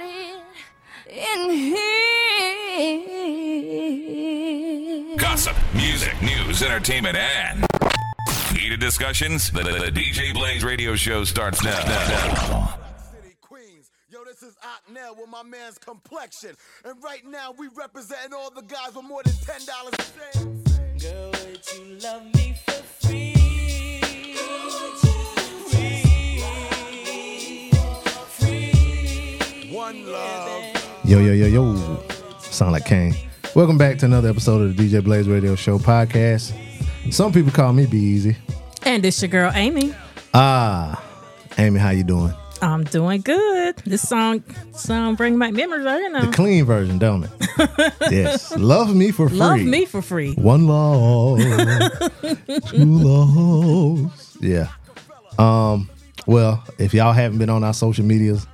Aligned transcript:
It 0.00 0.42
in 1.08 1.50
here. 5.04 5.16
Gossip, 5.16 5.56
music, 5.74 6.14
news, 6.22 6.62
entertainment, 6.62 7.16
and 7.16 7.66
heated 8.56 8.80
discussions. 8.80 9.50
The, 9.50 9.62
the- 9.62 9.90
the 9.90 10.00
DJ 10.00 10.32
Blaze 10.34 10.64
radio 10.64 10.94
show 10.96 11.24
starts 11.24 11.62
now. 11.64 11.74
City, 13.12 13.36
Queens. 13.40 13.90
Yo, 14.10 14.24
this 14.24 14.42
is 14.42 14.54
Otnell 14.62 15.16
with 15.18 15.28
my 15.28 15.42
man's 15.42 15.78
complexion. 15.78 16.56
And 16.84 17.02
right 17.02 17.24
now, 17.26 17.52
we 17.58 17.68
representing 17.76 18.32
all 18.34 18.50
the 18.50 18.62
guys 18.62 18.94
with 18.94 19.04
more 19.04 19.22
than 19.22 19.32
$10 19.34 19.68
a 19.98 20.02
sing. 20.02 20.62
Girl, 20.98 21.30
would 21.30 21.60
you 21.74 21.98
love 22.02 22.24
me 22.34 22.43
Yo, 29.84 31.20
yo, 31.20 31.34
yo, 31.34 31.46
yo. 31.46 31.98
Sound 32.38 32.72
like 32.72 32.86
Kane. 32.86 33.14
Welcome 33.54 33.76
back 33.76 33.98
to 33.98 34.06
another 34.06 34.30
episode 34.30 34.62
of 34.62 34.74
the 34.74 34.82
DJ 34.82 35.04
Blaze 35.04 35.28
Radio 35.28 35.54
Show 35.56 35.78
podcast. 35.78 36.54
Some 37.12 37.34
people 37.34 37.52
call 37.52 37.74
me 37.74 37.84
B-Eazy. 37.84 38.34
And 38.84 39.04
it's 39.04 39.20
your 39.20 39.28
girl 39.28 39.52
Amy. 39.54 39.94
Ah, 40.32 41.04
Amy, 41.58 41.78
how 41.78 41.90
you 41.90 42.02
doing? 42.02 42.32
I'm 42.62 42.84
doing 42.84 43.20
good. 43.20 43.76
This 43.84 44.08
song 44.08 44.42
song 44.72 45.16
bring 45.16 45.38
back 45.38 45.52
memories 45.52 45.84
right 45.84 46.22
The 46.22 46.32
clean 46.32 46.64
version, 46.64 46.96
don't 46.96 47.24
it? 47.24 47.30
yes. 48.10 48.56
Love 48.56 48.96
me 48.96 49.10
for 49.10 49.28
free. 49.28 49.36
Love 49.36 49.60
me 49.60 49.84
for 49.84 50.00
free. 50.00 50.32
One 50.36 50.66
love. 50.66 51.40
two 52.68 52.84
loves. 52.86 54.38
Yeah. 54.40 54.68
Um, 55.38 55.90
well, 56.26 56.64
if 56.78 56.94
y'all 56.94 57.12
haven't 57.12 57.36
been 57.36 57.50
on 57.50 57.62
our 57.62 57.74
social 57.74 58.06
medias 58.06 58.46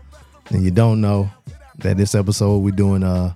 and 0.51 0.65
you 0.65 0.71
don't 0.71 1.01
know 1.01 1.31
that 1.79 1.97
this 1.97 2.15
episode 2.15 2.59
we're 2.59 2.71
doing 2.73 3.03
uh 3.03 3.33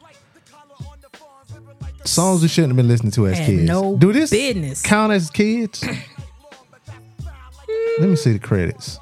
songs 2.04 2.42
we 2.42 2.48
shouldn't 2.48 2.70
have 2.72 2.76
been 2.76 2.88
listening 2.88 3.12
to 3.12 3.26
as 3.26 3.38
Had 3.38 3.46
kids. 3.46 3.62
no 3.62 3.96
Do 3.96 4.12
this 4.12 4.30
business. 4.30 4.82
count 4.82 5.12
as 5.12 5.30
kids? 5.30 5.82
Let 8.00 8.08
me 8.08 8.16
see 8.16 8.32
the 8.32 8.38
credits. 8.38 8.98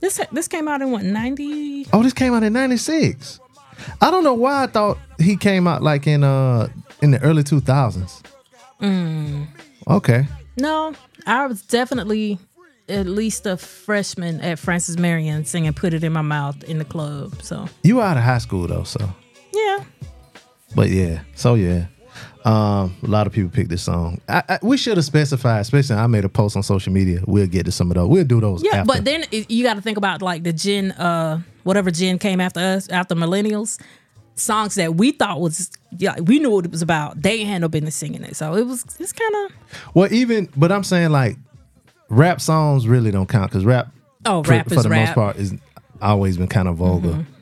This 0.00 0.20
this 0.30 0.46
came 0.46 0.68
out 0.68 0.82
in 0.82 0.92
what 0.92 1.04
90? 1.04 1.88
Oh, 1.92 2.02
this 2.02 2.12
came 2.12 2.34
out 2.34 2.42
in 2.42 2.52
'96. 2.52 3.40
I 4.00 4.10
don't 4.10 4.24
know 4.24 4.34
why 4.34 4.64
I 4.64 4.66
thought 4.66 4.98
he 5.18 5.36
came 5.36 5.66
out 5.66 5.82
like 5.82 6.06
in 6.06 6.22
uh 6.22 6.68
in 7.02 7.10
the 7.12 7.20
early 7.22 7.42
2000s. 7.42 8.22
Mm. 8.80 9.46
Okay. 9.88 10.26
No, 10.58 10.94
I 11.26 11.46
was 11.46 11.62
definitely 11.62 12.38
at 12.88 13.06
least 13.06 13.46
a 13.46 13.56
freshman 13.56 14.40
at 14.40 14.58
Francis 14.58 14.98
Marion 14.98 15.44
singing 15.44 15.72
"Put 15.72 15.94
It 15.94 16.04
in 16.04 16.12
My 16.12 16.22
Mouth" 16.22 16.62
in 16.64 16.78
the 16.78 16.84
club. 16.84 17.42
So 17.42 17.68
You 17.82 17.96
were 17.96 18.02
out 18.02 18.16
of 18.16 18.22
high 18.22 18.38
school 18.38 18.66
though, 18.66 18.84
so 18.84 19.00
yeah, 19.52 19.84
But 20.74 20.90
yeah, 20.90 21.20
so 21.34 21.54
yeah, 21.54 21.86
um, 22.44 22.94
a 23.02 23.06
lot 23.06 23.26
of 23.26 23.32
people 23.32 23.50
picked 23.50 23.70
this 23.70 23.82
song. 23.82 24.20
I, 24.28 24.42
I, 24.48 24.58
we 24.62 24.76
should 24.76 24.96
have 24.98 25.04
specified, 25.04 25.60
especially 25.60 25.96
I 25.96 26.06
made 26.06 26.24
a 26.24 26.28
post 26.28 26.56
on 26.56 26.62
social 26.62 26.92
media. 26.92 27.20
We'll 27.26 27.46
get 27.46 27.66
to 27.66 27.72
some 27.72 27.90
of 27.90 27.96
those. 27.96 28.08
We'll 28.08 28.24
do 28.24 28.40
those. 28.40 28.62
yeah. 28.62 28.76
after. 28.76 28.86
But 28.86 29.04
then 29.04 29.24
you 29.30 29.64
got 29.64 29.74
to 29.74 29.82
think 29.82 29.98
about 29.98 30.22
like 30.22 30.44
the 30.44 30.52
gen, 30.52 30.92
uh, 30.92 31.40
whatever 31.64 31.90
gen 31.90 32.18
came 32.18 32.40
after 32.40 32.60
us, 32.60 32.88
after 32.88 33.14
millennials. 33.14 33.80
Songs 34.38 34.74
that 34.74 34.96
we 34.96 35.12
thought 35.12 35.40
was 35.40 35.70
yeah, 35.96 36.20
we 36.20 36.38
knew 36.38 36.50
what 36.50 36.66
it 36.66 36.70
was 36.70 36.82
about. 36.82 37.22
They 37.22 37.42
had 37.42 37.62
no 37.62 37.68
business 37.68 37.94
singing 37.94 38.22
it, 38.22 38.36
so 38.36 38.54
it 38.54 38.66
was 38.66 38.84
it's 39.00 39.12
kind 39.14 39.34
of 39.46 39.52
well, 39.94 40.12
even 40.12 40.50
but 40.54 40.70
I'm 40.70 40.84
saying 40.84 41.10
like 41.10 41.38
rap 42.08 42.40
songs 42.40 42.86
really 42.88 43.10
don't 43.10 43.28
count 43.28 43.50
because 43.50 43.64
rap, 43.64 43.88
oh 44.24 44.42
for, 44.42 44.50
rap 44.52 44.68
for 44.68 44.82
the 44.82 44.88
rap. 44.88 45.08
most 45.08 45.14
part, 45.14 45.36
is 45.36 45.54
always 46.00 46.36
been 46.38 46.48
kind 46.48 46.68
of 46.68 46.76
vulgar. 46.76 47.08
Mm-hmm. 47.10 47.32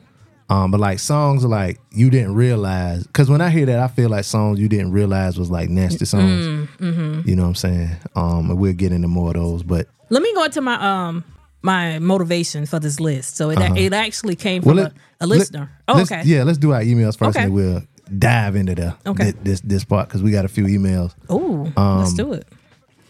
Um, 0.47 0.69
but 0.69 0.79
like 0.79 0.99
songs 0.99 1.43
like 1.43 1.79
you 1.91 2.11
didn't 2.11 2.35
realize 2.35 3.07
because 3.07 3.29
when 3.31 3.41
I 3.41 3.49
hear 3.49 3.65
that, 3.65 3.79
I 3.79 3.87
feel 3.87 4.09
like 4.09 4.25
songs 4.25 4.59
you 4.59 4.69
didn't 4.69 4.91
realize 4.91 5.39
was 5.39 5.49
like 5.49 5.69
nasty 5.69 6.05
songs. 6.05 6.45
Mm-hmm. 6.77 7.27
You 7.27 7.35
know 7.35 7.43
what 7.43 7.49
I'm 7.49 7.55
saying? 7.55 7.89
Um, 8.15 8.49
and 8.51 8.59
we'll 8.59 8.73
get 8.73 8.91
into 8.91 9.07
more 9.07 9.29
of 9.29 9.35
those, 9.35 9.63
but 9.63 9.87
Let 10.09 10.21
me 10.21 10.31
go 10.35 10.43
into 10.43 10.61
my 10.61 10.75
um 10.75 11.23
my 11.63 11.97
motivation 11.97 12.67
for 12.67 12.79
this 12.79 12.99
list. 12.99 13.37
So 13.37 13.49
it 13.49 13.57
it 13.75 13.91
actually 13.93 14.35
came 14.35 14.61
Uh-huh. 14.61 14.75
Well, 14.75 14.85
from 14.85 14.93
let- 14.93 14.93
a, 15.21 15.25
a 15.25 15.27
listener. 15.27 15.71
oh, 15.87 15.93
let's- 15.95 16.11
okay. 16.11 16.21
Yeah, 16.25 16.43
let's 16.43 16.59
do 16.59 16.73
our 16.73 16.81
emails 16.81 17.17
first, 17.17 17.35
Okay. 17.35 17.45
and 17.45 17.53
we'll 17.53 17.81
dive 18.15 18.55
into 18.55 18.75
the 18.75 18.95
Okay. 19.07 19.31
thi- 19.31 19.37
this 19.41 19.61
this 19.61 19.83
part 19.83 20.07
because 20.09 20.21
we 20.21 20.29
got 20.29 20.45
a 20.45 20.47
few 20.47 20.65
emails. 20.65 21.15
Oh, 21.27 21.71
Um, 21.75 21.99
let's 22.01 22.13
do 22.13 22.33
it. 22.33 22.47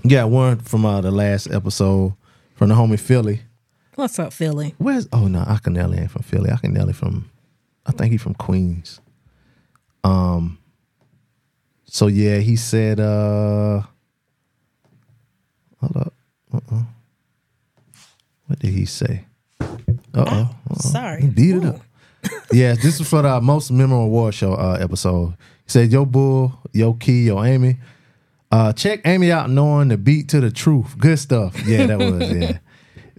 Yeah, 0.07 0.25
one 0.25 0.59
from 0.59 0.85
uh, 0.85 1.01
the 1.01 1.09
last 1.09 1.49
episode 1.51 2.13
from 2.53 2.69
the 2.69 2.75
homie 2.75 2.99
Philly. 2.99 3.41
What's 3.95 4.19
up, 4.19 4.33
Philly? 4.33 4.75
Where's 4.77 5.07
oh 5.11 5.27
no, 5.27 5.39
Akinyele 5.39 5.99
ain't 5.99 6.11
from 6.11 6.21
Philly. 6.21 6.49
Akinyele 6.51 6.93
from 6.93 7.29
I 7.87 7.91
think 7.91 8.11
he 8.11 8.17
from 8.17 8.35
Queens. 8.35 9.01
Um. 10.03 10.59
So 11.85 12.05
yeah, 12.07 12.37
he 12.37 12.55
said. 12.55 12.99
uh 12.99 13.81
Hold 15.79 15.97
up. 15.97 16.13
Uh-uh. 16.53 16.83
What 18.45 18.59
did 18.59 18.71
he 18.71 18.85
say? 18.85 19.25
Uh 19.59 19.65
oh. 20.13 20.49
Sorry. 20.77 21.21
He 21.21 21.27
beat 21.29 21.55
it 21.55 21.65
up. 21.65 21.81
yeah, 22.51 22.73
this 22.75 22.99
is 22.99 23.09
for 23.09 23.23
the 23.23 23.41
most 23.41 23.71
memorable 23.71 24.05
award 24.05 24.35
show 24.35 24.53
uh, 24.53 24.77
episode. 24.79 25.31
He 25.65 25.69
said, 25.71 25.91
"Yo, 25.91 26.05
bull, 26.05 26.59
yo, 26.73 26.93
key, 26.93 27.25
yo, 27.25 27.43
Amy. 27.43 27.77
Uh, 28.51 28.71
check 28.73 29.01
Amy 29.05 29.31
out, 29.31 29.49
knowing 29.49 29.89
the 29.89 29.97
beat 29.97 30.29
to 30.29 30.39
the 30.39 30.51
truth. 30.51 30.97
Good 30.97 31.19
stuff. 31.19 31.55
Yeah, 31.65 31.87
that 31.87 31.99
was 31.99 32.31
yeah. 32.35 32.59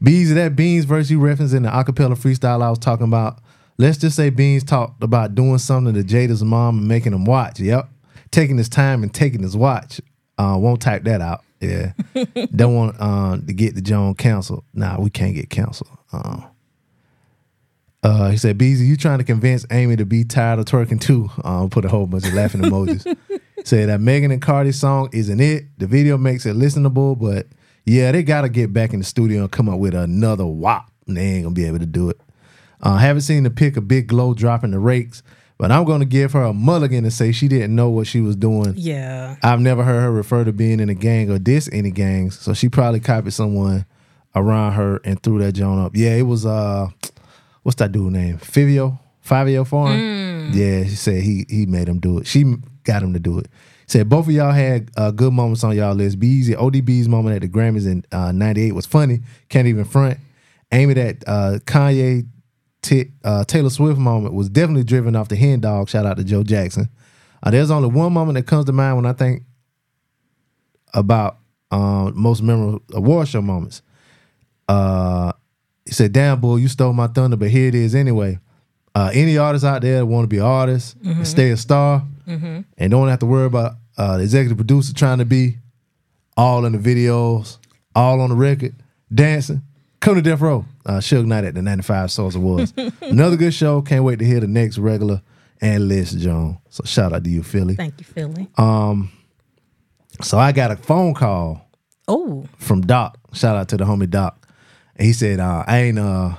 Bees 0.03 0.35
that 0.35 0.57
Beans 0.57 0.85
verse 0.85 1.11
you 1.11 1.19
referencing 1.19 1.63
the 1.63 1.71
acapella 1.71 2.17
freestyle 2.17 2.63
I 2.63 2.71
was 2.71 2.79
talking 2.79 3.07
about. 3.07 3.41
Let's 3.79 3.99
just 3.99 4.17
say 4.17 4.31
Beans 4.31 4.65
talked 4.65 5.03
about 5.03 5.35
doing 5.35 5.59
something 5.59 5.95
to 5.95 6.03
Jada's 6.03 6.45
mom 6.45 6.79
and 6.79 6.89
making 6.89 7.13
him 7.13 7.25
watch. 7.25 7.61
Yep, 7.61 7.89
taking 8.31 8.57
his 8.57 8.69
time 8.69 9.03
and 9.03 9.13
taking 9.13 9.43
his 9.43 9.57
watch. 9.57 10.01
Uh, 10.39 10.57
won't 10.59 10.81
type 10.81 11.05
that 11.05 11.21
out. 11.21 11.43
Yeah, 11.61 11.93
don't 12.55 12.75
want 12.75 12.97
uh, 12.99 13.39
to 13.39 13.53
get 13.53 13.75
the 13.75 13.81
Joan 13.81 14.15
canceled. 14.15 14.65
Nah, 14.75 15.01
we 15.01 15.11
can't 15.11 15.35
get 15.35 15.51
canceled. 15.51 15.91
Uh, 16.13 16.43
uh, 18.03 18.31
he 18.31 18.37
said, 18.37 18.57
Beezy, 18.57 18.87
you 18.87 18.97
trying 18.97 19.19
to 19.19 19.25
convince 19.25 19.67
Amy 19.71 19.97
to 19.97 20.07
be 20.07 20.23
tired 20.23 20.61
of 20.61 20.67
twerking 20.67 21.01
too? 21.01 21.29
Um, 21.43 21.71
put 21.71 21.85
a 21.85 21.89
whole 21.89 22.07
bunch 22.07 22.27
of 22.27 22.35
laughing 22.35 22.61
emojis. 22.61 23.17
Said 23.67 23.89
that 23.89 24.01
Megan 24.01 24.31
and 24.31 24.41
Cardi 24.41 24.71
song 24.71 25.09
isn't 25.13 25.41
it. 25.41 25.65
The 25.77 25.89
video 25.89 26.17
makes 26.17 26.47
it 26.47 26.55
listenable, 26.55 27.19
but 27.19 27.49
yeah, 27.85 28.13
they 28.13 28.23
gotta 28.23 28.49
get 28.49 28.73
back 28.73 28.93
in 28.93 29.01
the 29.01 29.05
studio 29.05 29.41
and 29.41 29.51
come 29.51 29.69
up 29.69 29.81
with 29.81 29.93
another 29.93 30.47
wop. 30.47 30.89
And 31.09 31.17
they 31.17 31.23
ain't 31.23 31.43
gonna 31.43 31.55
be 31.57 31.65
able 31.65 31.81
to 31.81 31.87
do 31.87 32.09
it. 32.09 32.21
Uh, 32.81 32.97
haven't 32.99 33.23
seen 33.23 33.43
the 33.43 33.51
pic 33.51 33.77
of 33.77 33.89
Big 33.89 34.07
Glow 34.07 34.35
dropping 34.35 34.71
the 34.71 34.79
rakes, 34.79 35.25
but 35.59 35.73
I'm 35.73 35.85
gonna 35.85 36.05
give 36.05 36.33
her 36.35 36.43
a 36.43 36.53
mulligan 36.53 37.03
and 37.03 37.13
say 37.13 37.33
she 37.33 37.49
didn't 37.49 37.75
know 37.75 37.89
what 37.91 38.07
she 38.07 38.21
was 38.21 38.37
doing. 38.37 38.75
Yeah. 38.77 39.35
I've 39.43 39.59
never 39.59 39.83
heard 39.83 40.01
her 40.01 40.13
refer 40.13 40.45
to 40.45 40.53
being 40.53 40.79
in 40.79 40.89
a 40.89 40.95
gang 40.95 41.29
or 41.29 41.41
diss 41.41 41.69
any 41.73 41.91
gangs, 41.91 42.39
so 42.39 42.55
she 42.55 42.69
probably 42.69 43.01
copied 43.01 43.33
someone 43.33 43.85
around 44.37 44.75
her 44.75 45.01
and 45.03 45.21
threw 45.21 45.41
that 45.41 45.55
joint 45.55 45.81
up. 45.81 45.97
Yeah, 45.97 46.11
it 46.15 46.23
was 46.23 46.47
uh, 46.47 46.87
what's 47.65 47.79
that 47.79 47.91
dude 47.91 48.13
name? 48.13 48.39
Fivio, 48.39 49.01
Fabio 49.23 49.65
Foreign. 49.65 50.53
Yeah, 50.53 50.85
she 50.85 50.95
said 50.95 51.23
he 51.25 51.47
he 51.49 51.67
made 51.67 51.89
him 51.89 51.99
do 51.99 52.19
it. 52.19 52.29
She 52.29 52.45
got 52.87 53.03
him 53.03 53.13
to 53.13 53.21
do 53.21 53.39
it. 53.39 53.49
Said 53.87 54.09
both 54.09 54.27
of 54.27 54.33
y'all 54.33 54.53
had 54.53 54.91
uh, 54.97 55.11
good 55.11 55.33
moments 55.33 55.63
on 55.63 55.77
y'all 55.77 55.95
list. 55.95 56.19
Beezy, 56.19 56.55
ODB's 56.55 57.09
moment 57.09 57.37
at 57.37 57.43
the 57.43 57.49
Grammys 57.49 57.87
in 57.87 58.05
uh, 58.11 58.33
'98 58.33 58.73
was 58.73 58.87
funny. 58.87 59.21
Can't 59.51 59.69
even 59.69 59.85
front. 59.85 60.19
Amy, 60.73 60.95
that 60.95 61.23
uh, 61.27 61.59
Kanye 61.65 62.27
T- 62.83 63.11
uh, 63.25 63.45
Taylor 63.45 63.71
Swift 63.71 63.99
moment 63.99 64.35
was 64.35 64.49
definitely 64.49 64.85
driven 64.85 65.15
off 65.15 65.29
the 65.29 65.37
hen 65.37 65.61
dog. 65.61 65.89
Shout 65.89 66.07
out 66.07 66.17
to 66.17 66.25
Joe 66.25 66.43
Jackson. 66.43 66.89
Uh, 67.43 67.51
there's 67.51 67.71
only 67.71 67.89
one 67.89 68.13
moment 68.13 68.37
that 68.37 68.47
comes 68.47 68.65
to 68.65 68.73
mind 68.73 68.97
when 68.97 69.07
I 69.07 69.13
think 69.13 69.43
about 70.95 71.39
um, 71.71 72.13
most 72.17 72.43
memorable 72.43 72.83
award 72.93 73.29
show 73.29 73.43
moments. 73.43 73.83
Uh, 74.69 75.33
he 75.85 75.93
said, 75.93 76.13
"Damn, 76.13 76.41
boy, 76.41 76.57
you 76.57 76.69
stole 76.69 76.93
my 76.93 77.07
thunder, 77.07 77.37
but 77.37 77.51
here 77.51 77.69
it 77.69 77.75
is 77.75 77.95
anyway." 77.95 78.39
Uh, 78.97 79.11
any 79.13 79.37
artist 79.37 79.63
out 79.63 79.83
there 79.83 79.99
that 79.99 80.07
want 80.07 80.25
to 80.25 80.29
be 80.29 80.39
an 80.39 80.45
artist 80.45 80.97
and 81.05 81.29
stay 81.29 81.51
a 81.51 81.57
star 81.57 82.03
and 82.27 82.65
don't 82.91 83.09
have 83.09 83.19
to 83.19 83.27
worry 83.27 83.45
about 83.45 83.73
uh, 83.99 84.17
the 84.17 84.23
executive 84.23 84.57
producer 84.57 84.95
trying 84.95 85.19
to 85.19 85.27
be 85.27 85.59
all 86.35 86.65
in 86.65 86.73
the 86.73 86.79
videos, 86.79 87.59
all 87.95 88.23
on 88.23 88.31
the 88.31 88.35
record, 88.37 88.75
dancing. 89.15 89.61
Come 90.01 90.15
to 90.15 90.23
Death 90.23 90.41
Row. 90.41 90.65
Uh, 90.87 90.99
Suge 90.99 91.27
Knight 91.27 91.45
at 91.45 91.55
the 91.55 91.61
95 91.61 92.11
Source 92.11 92.35
Awards. 92.37 92.73
Another 93.03 93.37
good 93.37 93.53
show. 93.53 93.83
Can't 93.83 94.03
wait 94.03 94.19
to 94.21 94.25
hear 94.25 94.41
the 94.41 94.47
next 94.47 94.79
regular 94.79 95.21
and 95.61 95.89
list, 95.89 96.19
John. 96.19 96.59
So 96.71 96.83
shout 96.85 97.13
out 97.13 97.23
to 97.25 97.31
you, 97.31 97.43
Philly. 97.43 97.75
Thank 97.75 98.01
you, 98.01 98.07
Philly. 98.07 98.49
Um, 98.57 99.11
So 100.23 100.39
I 100.39 100.53
got 100.53 100.71
a 100.71 100.77
phone 100.77 101.13
call 101.13 101.69
oh, 102.09 102.47
from 102.57 102.81
Doc. 102.81 103.19
Shout 103.35 103.57
out 103.57 103.69
to 103.69 103.77
the 103.77 103.85
homie 103.85 104.09
Doc. 104.09 104.49
And 104.97 105.07
he 105.07 105.13
said, 105.13 105.39
uh, 105.39 105.65
I 105.67 105.79
ain't 105.81 105.99
uh 105.99 106.37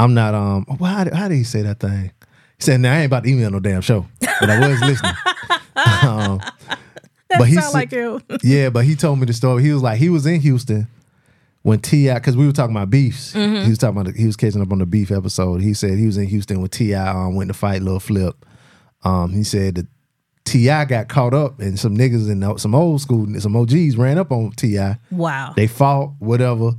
I'm 0.00 0.14
not 0.14 0.34
um 0.34 0.64
well, 0.78 0.92
how, 0.92 1.04
did, 1.04 1.12
how 1.14 1.28
did 1.28 1.36
he 1.36 1.44
say 1.44 1.62
that 1.62 1.78
thing? 1.80 2.10
He 2.56 2.62
said, 2.64 2.80
"Now 2.80 2.92
I 2.94 2.98
ain't 2.98 3.06
about 3.06 3.24
to 3.24 3.30
email 3.30 3.50
no 3.50 3.60
damn 3.60 3.80
show." 3.82 4.06
But 4.40 4.50
I 4.50 4.68
was 4.68 4.80
listening. 4.82 5.12
um, 6.02 6.40
but 7.38 7.44
he 7.46 7.54
said- 7.54 7.70
like 7.72 7.92
you. 7.92 8.20
yeah, 8.42 8.70
but 8.70 8.84
he 8.84 8.96
told 8.96 9.18
me 9.18 9.26
the 9.26 9.32
story. 9.32 9.62
He 9.62 9.72
was 9.72 9.82
like, 9.82 9.98
he 9.98 10.08
was 10.08 10.26
in 10.26 10.40
Houston 10.40 10.88
when 11.62 11.78
T.I., 11.78 12.14
because 12.14 12.36
we 12.36 12.46
were 12.46 12.52
talking 12.52 12.74
about 12.74 12.88
beefs. 12.90 13.34
Mm-hmm. 13.34 13.64
He 13.64 13.68
was 13.68 13.78
talking 13.78 14.00
about, 14.00 14.12
the, 14.14 14.18
he 14.18 14.26
was 14.26 14.36
catching 14.36 14.62
up 14.62 14.72
on 14.72 14.78
the 14.78 14.86
beef 14.86 15.10
episode. 15.10 15.60
He 15.60 15.74
said 15.74 15.98
he 15.98 16.06
was 16.06 16.16
in 16.16 16.26
Houston 16.26 16.60
when 16.60 16.70
T.I. 16.70 17.08
um, 17.08 17.34
went 17.34 17.48
to 17.48 17.54
fight 17.54 17.82
Lil 17.82 18.00
Flip. 18.00 18.34
Um, 19.04 19.32
he 19.32 19.44
said 19.44 19.74
that 19.76 19.86
T.I. 20.44 20.86
got 20.86 21.08
caught 21.08 21.34
up, 21.34 21.60
and 21.60 21.78
some 21.78 21.96
niggas 21.96 22.30
and 22.30 22.58
some 22.60 22.74
old 22.74 23.00
school, 23.00 23.26
some 23.38 23.54
OGs 23.56 23.96
ran 23.96 24.18
up 24.18 24.32
on 24.32 24.52
Ti. 24.52 24.94
Wow. 25.10 25.52
They 25.54 25.66
fought, 25.66 26.12
whatever. 26.18 26.72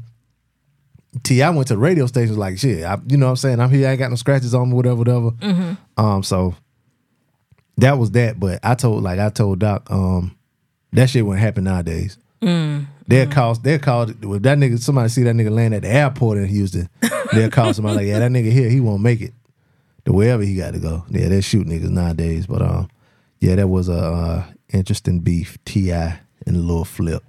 T.I. 1.23 1.49
went 1.49 1.67
to 1.67 1.73
the 1.73 1.79
radio 1.79 2.05
station 2.05 2.37
like 2.37 2.57
shit. 2.57 2.83
I, 2.85 2.97
you 3.07 3.17
know 3.17 3.25
what 3.27 3.31
I'm 3.31 3.35
saying? 3.37 3.59
I'm 3.59 3.69
here. 3.69 3.87
I 3.87 3.91
ain't 3.91 3.99
got 3.99 4.09
no 4.09 4.15
scratches 4.15 4.53
on 4.53 4.69
me, 4.69 4.75
whatever, 4.75 4.95
whatever. 4.95 5.31
Um, 5.97 6.23
so 6.23 6.55
that 7.77 7.97
was 7.97 8.11
that. 8.11 8.39
But 8.39 8.59
I 8.63 8.75
told, 8.75 9.03
like 9.03 9.19
I 9.19 9.29
told 9.29 9.59
Doc, 9.59 9.91
um, 9.91 10.35
that 10.93 11.09
shit 11.09 11.25
wouldn't 11.25 11.43
happen 11.43 11.65
nowadays. 11.65 12.17
They'll 13.07 13.27
call, 13.27 13.55
they'll 13.55 13.79
call 13.79 14.09
if 14.09 14.17
that 14.19 14.57
nigga. 14.57 14.79
Somebody 14.79 15.09
see 15.09 15.23
that 15.23 15.35
nigga 15.35 15.51
land 15.51 15.73
at 15.73 15.81
the 15.81 15.89
airport 15.89 16.37
in 16.37 16.45
Houston. 16.45 16.89
they'll 17.33 17.49
call 17.49 17.73
somebody 17.73 17.97
like, 17.97 18.07
yeah, 18.07 18.19
that 18.19 18.31
nigga 18.31 18.51
here, 18.51 18.69
he 18.69 18.79
won't 18.79 19.01
make 19.01 19.21
it 19.21 19.33
to 20.05 20.13
wherever 20.13 20.43
he 20.43 20.55
got 20.55 20.73
to 20.73 20.79
go. 20.79 21.03
Yeah, 21.09 21.27
they 21.27 21.41
shoot 21.41 21.67
niggas 21.67 21.89
nowadays. 21.89 22.47
But 22.47 22.61
um, 22.61 22.89
yeah, 23.39 23.55
that 23.55 23.67
was 23.67 23.89
a 23.89 23.97
uh, 23.97 24.43
interesting 24.69 25.19
beef. 25.19 25.57
T.I. 25.65 26.19
and 26.47 26.65
Lil 26.65 26.85
Flip. 26.85 27.23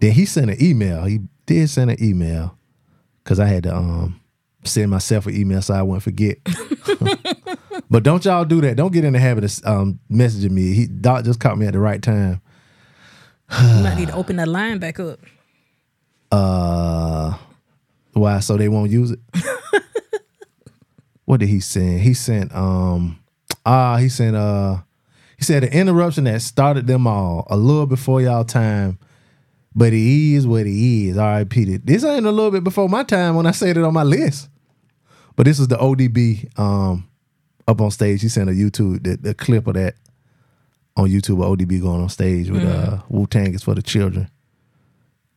Then 0.00 0.12
he 0.12 0.24
sent 0.24 0.50
an 0.50 0.62
email. 0.62 1.04
He 1.04 1.20
did 1.46 1.68
send 1.68 1.90
an 1.90 2.02
email 2.02 2.57
because 3.28 3.38
I 3.38 3.44
had 3.44 3.64
to 3.64 3.76
um 3.76 4.18
send 4.64 4.90
myself 4.90 5.26
an 5.26 5.36
email 5.36 5.60
so 5.60 5.74
I 5.74 5.82
wouldn't 5.82 6.02
forget. 6.02 6.38
but 7.90 8.02
don't 8.02 8.24
y'all 8.24 8.46
do 8.46 8.62
that. 8.62 8.76
Don't 8.76 8.90
get 8.92 9.04
in 9.04 9.12
the 9.12 9.18
habit 9.18 9.44
of 9.44 9.66
um 9.66 10.00
messaging 10.10 10.52
me. 10.52 10.72
He 10.72 10.86
Doc 10.86 11.26
just 11.26 11.38
caught 11.38 11.58
me 11.58 11.66
at 11.66 11.74
the 11.74 11.78
right 11.78 12.00
time. 12.00 12.40
you 13.60 13.82
might 13.82 13.96
need 13.96 14.08
to 14.08 14.14
open 14.14 14.36
that 14.36 14.48
line 14.48 14.78
back 14.78 14.98
up. 14.98 15.20
Uh 16.32 17.36
why? 18.12 18.40
So 18.40 18.56
they 18.56 18.68
won't 18.70 18.90
use 18.90 19.10
it? 19.10 19.20
what 21.26 21.40
did 21.40 21.50
he 21.50 21.60
send? 21.60 22.00
He 22.00 22.14
sent 22.14 22.54
um 22.54 23.18
ah 23.66 23.98
he 23.98 24.08
sent 24.08 24.36
uh 24.36 24.78
he 25.36 25.44
said 25.44 25.64
an 25.64 25.72
interruption 25.72 26.24
that 26.24 26.40
started 26.40 26.86
them 26.86 27.06
all 27.06 27.46
a 27.50 27.58
little 27.58 27.86
before 27.86 28.22
y'all 28.22 28.44
time. 28.44 28.98
But 29.78 29.92
he 29.92 30.34
is 30.34 30.44
what 30.44 30.66
he 30.66 31.08
is. 31.08 31.16
R.I.P. 31.16 31.76
This 31.76 32.02
ain't 32.02 32.26
a 32.26 32.32
little 32.32 32.50
bit 32.50 32.64
before 32.64 32.88
my 32.88 33.04
time 33.04 33.36
when 33.36 33.46
I 33.46 33.52
said 33.52 33.76
it 33.76 33.84
on 33.84 33.94
my 33.94 34.02
list. 34.02 34.48
But 35.36 35.46
this 35.46 35.60
is 35.60 35.68
the 35.68 35.76
ODB 35.76 36.58
um 36.58 37.08
up 37.68 37.80
on 37.80 37.92
stage. 37.92 38.20
He 38.20 38.28
sent 38.28 38.50
a 38.50 38.52
YouTube 38.52 39.04
the, 39.04 39.16
the 39.16 39.34
clip 39.34 39.68
of 39.68 39.74
that 39.74 39.94
on 40.96 41.08
YouTube 41.08 41.44
of 41.44 41.56
ODB 41.56 41.80
going 41.80 42.02
on 42.02 42.08
stage 42.08 42.50
with 42.50 42.64
uh 42.64 43.02
Wu 43.08 43.28
Tang 43.28 43.54
is 43.54 43.62
for 43.62 43.76
the 43.76 43.82
children. 43.82 44.28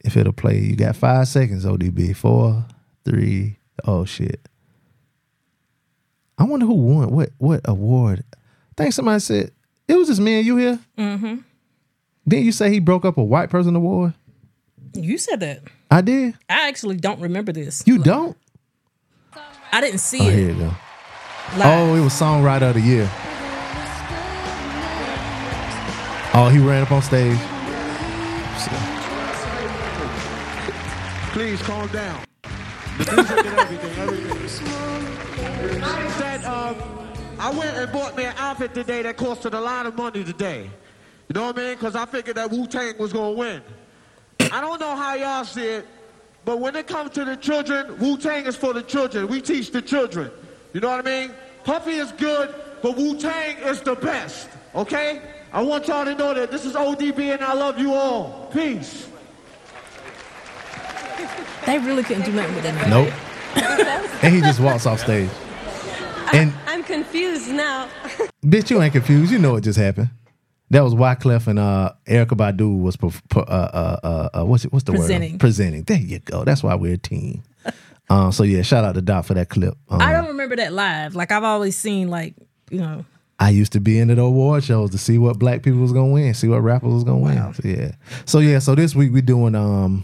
If 0.04 0.18
it'll 0.18 0.34
play, 0.34 0.58
you 0.58 0.76
got 0.76 0.96
five 0.96 1.28
seconds, 1.28 1.64
ODB. 1.64 2.16
Four, 2.16 2.66
three, 3.06 3.58
oh 3.86 4.06
shit. 4.06 4.48
I 6.40 6.46
wonder 6.46 6.66
who 6.66 6.74
won 6.74 7.12
what 7.12 7.30
what 7.38 7.62
award. 7.66 8.24
I 8.34 8.38
think 8.76 8.94
somebody 8.94 9.20
said 9.20 9.52
it 9.88 9.96
was 9.96 10.08
just 10.08 10.20
me 10.20 10.38
and 10.38 10.46
you 10.48 10.58
here. 10.58 10.80
Mm-hmm. 10.98 11.36
Didn't 12.28 12.46
you 12.46 12.52
say 12.52 12.72
he 12.72 12.80
broke 12.80 13.06
up 13.06 13.18
a 13.18 13.24
white 13.24 13.52
person 13.52 13.76
award? 13.76 14.16
You 14.94 15.18
said 15.18 15.40
that. 15.42 15.62
I 15.90 16.02
did. 16.02 16.36
I 16.50 16.68
actually 16.68 16.98
don't 16.98 17.20
remember 17.22 17.52
this. 17.52 17.84
You 17.86 17.98
don't? 18.00 18.38
I 19.72 19.80
didn't 19.82 20.00
see 20.00 20.20
Oh, 20.22 20.30
it. 20.30 20.34
here 20.34 20.50
you 20.52 20.56
go. 20.56 20.72
live. 21.58 21.62
Oh, 21.90 21.96
it 21.96 22.02
was 22.02 22.14
songwriter 22.14 22.70
of 22.70 22.74
the 22.76 22.82
year. 22.82 23.10
Oh, 26.34 26.50
he 26.52 26.60
ran 26.60 26.82
up 26.84 26.92
on 26.92 27.02
stage. 27.02 27.38
Please 31.34 31.62
calm 31.62 31.88
down. 31.90 32.24
The 32.98 33.12
music 33.16 33.46
and 33.46 33.60
everything, 33.60 33.98
everything. 34.00 35.80
That, 35.82 36.44
um, 36.46 36.76
I 37.40 37.50
went 37.52 37.78
and 37.78 37.92
bought 37.92 38.18
me 38.18 38.26
an 38.26 38.34
outfit 38.38 38.74
today 38.74 39.02
that 39.04 39.18
costed 39.18 39.54
a 39.54 39.60
lot 39.60 39.86
of 39.86 39.96
money 39.96 40.24
today. 40.26 40.64
You 41.30 41.34
know 41.34 41.46
what 41.48 41.58
I 41.58 41.62
mean? 41.62 41.74
Because 41.76 41.96
I 41.96 42.06
figured 42.06 42.36
that 42.36 42.52
Wu 42.52 42.68
Tang 42.68 42.98
was 42.98 43.14
going 43.14 43.34
to 43.34 43.40
win. 43.40 43.62
I 44.52 44.62
don't 44.62 44.80
know 44.80 44.96
how 44.96 45.16
y'all 45.16 45.46
see 45.46 45.66
it, 45.66 45.88
but 46.46 46.60
when 46.60 46.76
it 46.76 46.88
comes 46.88 47.12
to 47.12 47.26
the 47.26 47.36
children, 47.38 47.98
Wu 48.00 48.18
Tang 48.18 48.46
is 48.46 48.56
for 48.56 48.74
the 48.74 48.82
children. 48.82 49.28
We 49.28 49.42
teach 49.42 49.72
the 49.72 49.82
children. 49.82 50.32
You 50.74 50.82
know 50.82 50.90
what 50.90 51.06
I 51.06 51.10
mean? 51.28 51.32
Puffy 51.64 51.92
is 51.92 52.12
good, 52.14 52.54
but 52.82 52.98
Wu 52.98 53.18
Tang 53.20 53.58
is 53.58 53.82
the 53.82 53.96
best. 53.96 54.50
Okay? 54.74 55.22
I 55.54 55.62
want 55.62 55.88
y'all 55.88 56.06
to 56.06 56.16
know 56.16 56.34
that 56.34 56.50
this 56.50 56.66
is 56.66 56.74
ODB 56.74 57.34
and 57.34 57.44
I 57.44 57.54
love 57.54 57.78
you 57.78 57.94
all. 57.94 58.50
Peace. 58.54 59.08
They 61.66 61.78
really 61.78 62.04
couldn't 62.04 62.24
do 62.26 62.32
nothing 62.32 62.56
with 62.56 62.64
that. 62.64 62.74
nigga. 62.76 62.90
Nope. 62.90 64.24
and 64.24 64.34
he 64.34 64.42
just 64.42 64.60
walks 64.60 64.86
off 64.86 65.02
stage. 65.02 65.30
And 66.34 66.54
I'm 66.66 66.84
confused 66.84 67.50
now. 67.50 67.88
bitch, 68.46 68.70
you 68.70 68.82
ain't 68.82 68.94
confused. 68.94 69.32
You 69.32 69.40
know 69.40 69.54
what 69.54 69.64
just 69.64 69.78
happened. 69.78 70.10
That 70.72 70.84
was 70.84 70.94
Wyclef 70.96 71.48
and 71.48 71.60
uh, 71.60 71.92
Erykah 72.08 72.28
Badu 72.38 72.82
was 72.82 72.98
perf- 72.98 73.22
per- 73.30 73.42
uh, 73.42 73.44
uh, 73.44 74.00
uh, 74.04 74.40
uh, 74.42 74.46
what's 74.46 74.66
it, 74.66 74.72
what's 74.74 74.86
the 74.86 74.94
Presenting. 74.94 75.34
word? 75.34 75.40
Presenting. 75.40 75.84
There 75.84 75.98
you 76.00 76.20
go. 76.20 76.44
That's 76.44 76.64
why 76.64 76.76
we're 76.76 76.94
a 76.96 76.98
team. 76.98 77.44
Uh, 78.10 78.30
so 78.30 78.44
yeah, 78.44 78.62
shout 78.62 78.84
out 78.84 78.94
to 78.94 79.02
Dot 79.02 79.26
for 79.26 79.36
that 79.36 79.48
clip. 79.48 79.74
Um, 79.88 80.02
I 80.02 80.12
don't 80.12 80.28
remember 80.28 80.58
that 80.58 80.74
live. 80.74 81.16
Like 81.16 81.32
I've 81.32 81.46
always 81.46 81.78
seen 81.78 82.10
like, 82.10 82.34
you 82.70 82.80
know, 82.82 83.06
I 83.40 83.52
used 83.52 83.72
to 83.72 83.80
be 83.80 84.00
into 84.00 84.16
the 84.16 84.22
award 84.24 84.66
shows 84.66 84.90
to 84.90 84.98
see 84.98 85.18
what 85.18 85.40
black 85.40 85.64
people 85.64 85.80
was 85.80 85.94
gonna 85.94 86.12
win, 86.12 86.34
see 86.34 86.50
what 86.50 86.58
rappers 86.60 86.92
was 86.92 87.06
gonna 87.06 87.20
win. 87.20 87.54
So, 87.54 87.62
yeah. 87.64 87.92
So 88.26 88.40
yeah, 88.40 88.60
so 88.60 88.76
this 88.76 88.94
week 88.96 89.14
we're 89.14 89.22
doing 89.22 89.56
um 89.56 90.04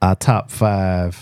our 0.00 0.14
top 0.16 0.50
five 0.50 1.18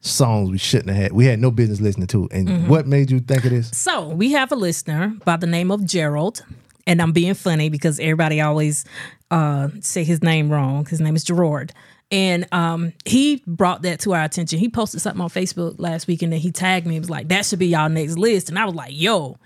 songs 0.00 0.50
we 0.50 0.56
shouldn't 0.56 0.88
have 0.90 0.96
had. 0.96 1.12
We 1.12 1.26
had 1.26 1.38
no 1.38 1.50
business 1.50 1.80
listening 1.82 2.06
to. 2.08 2.26
And 2.32 2.48
Mm-hmm. 2.48 2.68
what 2.68 2.86
made 2.86 3.10
you 3.10 3.20
think 3.20 3.44
of 3.44 3.50
this? 3.50 3.70
So 3.76 4.08
we 4.08 4.32
have 4.32 4.50
a 4.50 4.56
listener 4.56 5.14
by 5.26 5.36
the 5.36 5.46
name 5.46 5.70
of 5.70 5.84
Gerald, 5.84 6.42
and 6.86 7.00
I'm 7.00 7.12
being 7.12 7.34
funny 7.34 7.68
because 7.68 7.98
everybody 8.00 8.40
always 8.40 8.84
uh, 9.30 9.68
say 9.80 10.04
his 10.04 10.22
name 10.22 10.50
wrong. 10.50 10.86
His 10.86 11.00
name 11.00 11.16
is 11.16 11.24
Gerard, 11.24 11.72
and 12.10 12.46
um, 12.52 12.92
he 13.04 13.42
brought 13.46 13.82
that 13.82 14.00
to 14.00 14.14
our 14.14 14.24
attention. 14.24 14.58
He 14.58 14.68
posted 14.68 15.00
something 15.00 15.20
on 15.20 15.30
Facebook 15.30 15.76
last 15.78 16.06
week, 16.06 16.22
and 16.22 16.32
then 16.32 16.40
he 16.40 16.52
tagged 16.52 16.86
me. 16.86 16.96
It 16.96 17.00
was 17.00 17.10
like 17.10 17.28
that 17.28 17.46
should 17.46 17.58
be 17.58 17.68
y'all 17.68 17.88
next 17.88 18.18
list, 18.18 18.48
and 18.48 18.58
I 18.58 18.64
was 18.64 18.74
like, 18.74 18.92
yo. 18.92 19.38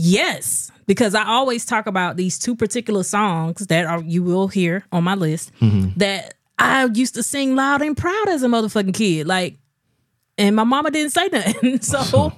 Yes, 0.00 0.70
because 0.86 1.16
I 1.16 1.26
always 1.26 1.64
talk 1.64 1.88
about 1.88 2.16
these 2.16 2.38
two 2.38 2.54
particular 2.54 3.02
songs 3.02 3.66
that 3.66 3.84
are 3.84 4.00
you 4.00 4.22
will 4.22 4.46
hear 4.46 4.84
on 4.92 5.02
my 5.02 5.16
list 5.16 5.50
that 5.96 6.34
I 6.58 6.84
used 6.86 7.14
to 7.14 7.22
sing 7.22 7.54
loud 7.56 7.82
and 7.82 7.96
proud 7.96 8.28
as 8.28 8.42
a 8.42 8.46
motherfucking 8.46 8.94
kid. 8.94 9.26
Like, 9.26 9.58
and 10.36 10.56
my 10.56 10.64
mama 10.64 10.90
didn't 10.90 11.12
say 11.12 11.28
nothing. 11.32 11.80
so 11.82 12.32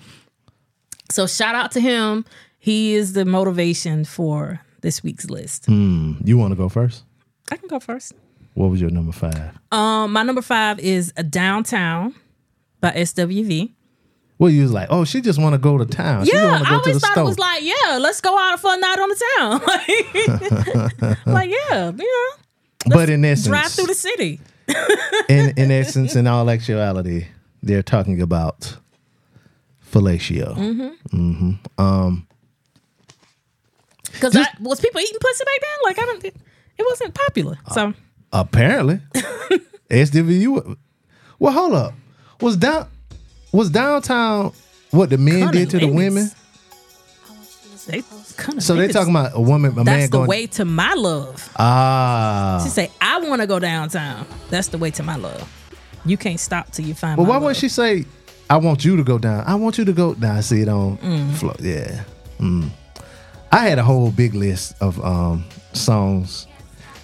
so 1.10 1.26
shout 1.26 1.54
out 1.54 1.72
to 1.72 1.80
him. 1.80 2.24
He 2.60 2.94
is 2.94 3.14
the 3.14 3.24
motivation 3.24 4.04
for 4.04 4.60
this 4.82 5.02
week's 5.02 5.28
list. 5.30 5.66
You 5.68 6.36
want 6.38 6.52
to 6.52 6.56
go 6.56 6.68
first? 6.68 7.04
I 7.50 7.56
can 7.56 7.68
go 7.68 7.80
first. 7.80 8.12
What 8.54 8.70
was 8.70 8.80
your 8.80 8.90
number 8.90 9.12
five? 9.12 9.58
Um, 9.72 10.12
my 10.12 10.22
number 10.22 10.42
five 10.42 10.78
is 10.78 11.12
a 11.16 11.22
Downtown 11.22 12.14
by 12.80 12.90
SWV. 12.92 13.72
Well, 14.38 14.50
you 14.50 14.62
was 14.62 14.72
like, 14.72 14.88
oh, 14.90 15.04
she 15.04 15.20
just 15.20 15.38
want 15.40 15.54
to 15.54 15.58
go 15.58 15.78
to 15.78 15.84
town. 15.86 16.24
she 16.26 16.32
Yeah, 16.34 16.50
want 16.52 16.64
to 16.64 16.68
I 16.68 16.70
go 16.76 16.82
to 16.82 16.88
always 16.90 17.02
thought 17.02 17.12
store. 17.12 17.24
it 17.24 17.26
was 17.26 17.38
like, 17.38 17.62
yeah, 17.62 17.98
let's 17.98 18.20
go 18.20 18.38
out 18.38 18.60
for 18.60 18.72
a 18.72 18.76
night 18.76 18.98
on 18.98 19.08
the 19.08 19.22
town. 19.38 21.16
like, 21.16 21.26
like, 21.26 21.50
yeah, 21.50 21.90
you 21.90 22.36
know, 22.86 22.94
but 22.94 23.08
in 23.10 23.24
essence, 23.24 23.46
drive 23.48 23.70
through 23.72 23.86
the 23.86 23.94
city. 23.94 24.40
in 25.28 25.52
in 25.58 25.70
essence, 25.70 26.14
in 26.16 26.26
all 26.26 26.48
actuality, 26.50 27.26
they're 27.62 27.82
talking 27.82 28.20
about 28.22 28.76
fellatio. 29.90 30.56
Mm-hmm. 31.12 31.82
Um, 31.82 32.26
Because 34.12 34.32
that 34.34 34.56
was 34.60 34.80
people 34.80 35.00
eating 35.00 35.18
pussy 35.20 35.44
back 35.44 35.60
then? 35.60 35.78
Like, 35.84 35.98
I 35.98 36.04
don't. 36.06 36.24
It 36.24 36.86
wasn't 36.88 37.14
popular. 37.14 37.58
So 37.72 37.94
apparently, 38.32 39.00
SWV. 39.90 40.76
Well, 41.38 41.52
hold 41.52 41.74
up. 41.74 41.94
Was 42.40 42.56
down 42.56 42.88
was 43.52 43.70
downtown 43.70 44.52
what 44.90 45.10
the 45.10 45.18
men 45.18 45.50
did 45.52 45.70
to 45.70 45.78
the 45.78 45.86
women? 45.88 46.30
they 47.86 48.02
kind 48.36 48.62
So 48.62 48.74
they 48.74 48.88
talking 48.88 49.10
about 49.14 49.32
a 49.34 49.40
woman, 49.40 49.72
a 49.72 49.76
man 49.76 49.84
That's 49.84 50.04
the 50.10 50.18
going. 50.18 50.28
way 50.28 50.46
to 50.48 50.64
my 50.64 50.94
love. 50.94 51.50
Ah. 51.58 52.60
She 52.62 52.68
say, 52.70 52.90
I 53.00 53.18
want 53.20 53.40
to 53.40 53.46
go 53.46 53.58
downtown. 53.58 54.26
That's 54.50 54.68
the 54.68 54.78
way 54.78 54.90
to 54.92 55.02
my 55.02 55.16
love. 55.16 55.48
You 56.04 56.16
can't 56.16 56.38
stop 56.38 56.70
till 56.70 56.84
you 56.86 56.94
find. 56.94 57.16
But 57.16 57.24
my 57.24 57.28
why 57.28 57.34
love. 57.36 57.42
wouldn't 57.44 57.58
she 57.58 57.68
say, 57.68 58.04
"I 58.48 58.56
want 58.58 58.84
you 58.84 58.96
to 58.96 59.02
go 59.04 59.18
down"? 59.18 59.44
I 59.46 59.54
want 59.56 59.76
you 59.78 59.84
to 59.86 59.92
go 59.92 60.14
down. 60.14 60.36
I 60.36 60.40
see 60.40 60.60
it 60.62 60.68
on 60.68 60.98
Mm. 60.98 61.34
floor. 61.34 61.54
Yeah. 61.60 62.04
Mm. 62.38 62.70
I 63.52 63.66
had 63.68 63.78
a 63.78 63.82
whole 63.82 64.10
big 64.10 64.34
list 64.34 64.74
of 64.80 65.02
um, 65.04 65.44
songs, 65.72 66.46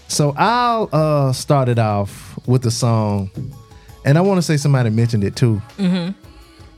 so 0.08 0.32
I'll 0.36 0.88
uh, 0.92 1.32
start 1.32 1.68
it 1.68 1.78
off 1.78 2.38
with 2.46 2.62
the 2.62 2.70
song, 2.70 3.30
and 4.04 4.16
I 4.16 4.20
want 4.20 4.38
to 4.38 4.42
say 4.42 4.56
somebody 4.56 4.90
mentioned 4.90 5.24
it 5.24 5.34
too. 5.36 5.60
Mhm. 5.78 6.14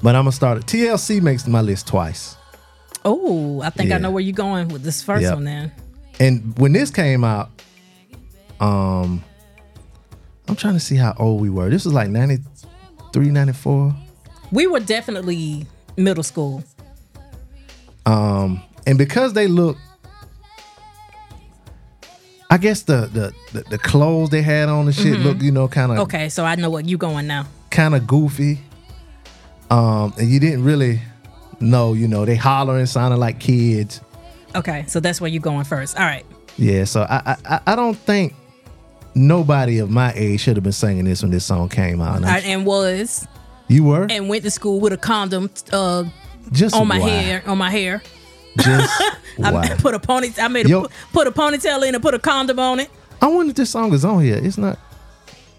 But 0.03 0.15
I'm 0.15 0.23
gonna 0.23 0.33
start 0.33 0.59
it. 0.59 0.67
TLC 0.67 1.21
makes 1.21 1.47
my 1.47 1.61
list 1.61 1.87
twice, 1.89 2.37
Oh, 3.05 3.61
I 3.63 3.71
think 3.71 3.91
I 3.93 3.99
know 3.99 4.11
where 4.11 4.23
you're 4.23 4.33
going 4.35 4.69
with 4.69 4.83
this 4.83 5.03
first 5.03 5.23
Yep. 5.23 5.35
one. 5.35 5.45
Then 5.45 5.73
and 6.21 6.59
when 6.59 6.73
this 6.73 6.91
came 6.91 7.25
out, 7.25 7.51
um, 8.61 9.23
I'm 10.49 10.57
trying 10.57 10.75
to 10.75 10.81
see 10.81 10.97
how 10.97 11.15
old 11.19 11.41
we 11.41 11.51
were. 11.51 11.69
This 11.69 11.85
was 11.85 11.95
like 11.95 12.09
93, 12.11 13.31
94. 13.31 13.95
we 14.51 14.67
were 14.67 14.81
definitely 14.81 15.67
middle 15.97 16.23
school. 16.25 16.63
Um, 18.07 18.63
and 18.87 18.97
because 18.99 19.33
they 19.33 19.47
look, 19.49 19.77
I 22.51 22.57
guess 22.57 22.83
the 22.83 23.07
the 23.13 23.33
the, 23.53 23.65
the 23.71 23.79
clothes 23.79 24.31
they 24.31 24.43
had 24.43 24.69
on 24.69 24.87
and 24.87 24.95
shit 24.95 25.19
Mhm. 25.19 25.25
look, 25.25 25.43
you 25.43 25.51
know, 25.53 25.69
kind 25.69 25.93
of 25.93 25.99
Okay, 26.01 26.29
so 26.29 26.45
I 26.45 26.55
know 26.57 26.71
what 26.71 26.89
you're 26.89 26.99
going 26.99 27.27
now. 27.27 27.47
kind 27.71 27.95
of 27.95 28.07
goofy. 28.07 28.61
Um, 29.71 30.15
and 30.19 30.31
you 30.31 30.41
didn't 30.41 30.65
really 30.65 31.01
know, 31.61 31.93
you 31.93 32.09
know, 32.09 32.25
they 32.25 32.37
hollering, 32.37 32.87
sounding 32.87 33.21
like 33.21 33.39
kids. 33.39 34.01
Okay, 34.55 34.85
so 34.89 34.99
that's 34.99 35.21
where 35.21 35.29
you're 35.29 35.43
going 35.43 35.65
first. 35.65 35.99
All 35.99 36.07
right. 36.07 36.25
Yeah, 36.57 36.85
so 36.85 37.03
I 37.03 37.37
I, 37.45 37.61
I- 37.67 37.77
don't 37.77 37.95
think 37.97 38.35
nobody 39.15 39.79
of 39.79 39.91
my 39.91 40.13
age 40.17 40.41
should 40.41 40.57
have 40.57 40.63
been 40.65 40.73
singing 40.73 41.05
this 41.05 41.21
when 41.23 41.31
this 41.31 41.45
song 41.45 41.69
came 41.69 42.01
out. 42.01 42.17
And 42.17 42.25
I, 42.27 42.39
and 42.39 42.65
was 42.65 43.27
you 43.69 43.85
were 43.85 44.07
and 44.09 44.29
went 44.31 44.45
to 44.45 44.51
school 44.51 44.81
with 44.81 44.95
a 44.95 44.97
condom 44.97 45.51
uh, 45.71 46.05
Just 46.51 46.75
on 46.75 46.89
my 46.89 46.99
why? 46.99 47.09
hair. 47.11 47.43
On 47.47 47.59
my 47.59 47.71
hair. 47.71 48.03
Just 48.57 49.03
I 49.43 49.53
why? 49.53 49.69
put 49.79 49.95
a 49.95 49.99
pony. 50.01 50.31
I 50.41 50.49
made 50.49 50.67
a 50.67 50.69
Yo. 50.69 50.87
put 51.13 51.27
a 51.27 51.31
ponytail 51.31 51.87
in 51.87 51.95
and 51.95 52.03
put 52.03 52.15
a 52.15 52.19
condom 52.19 52.59
on 52.59 52.81
it. 52.81 52.91
I 53.21 53.27
wonder 53.29 53.51
if 53.51 53.57
this 53.57 53.71
song 53.71 53.93
is 53.93 54.05
on 54.05 54.23
here. 54.23 54.41
It's 54.43 54.59
not. 54.59 54.79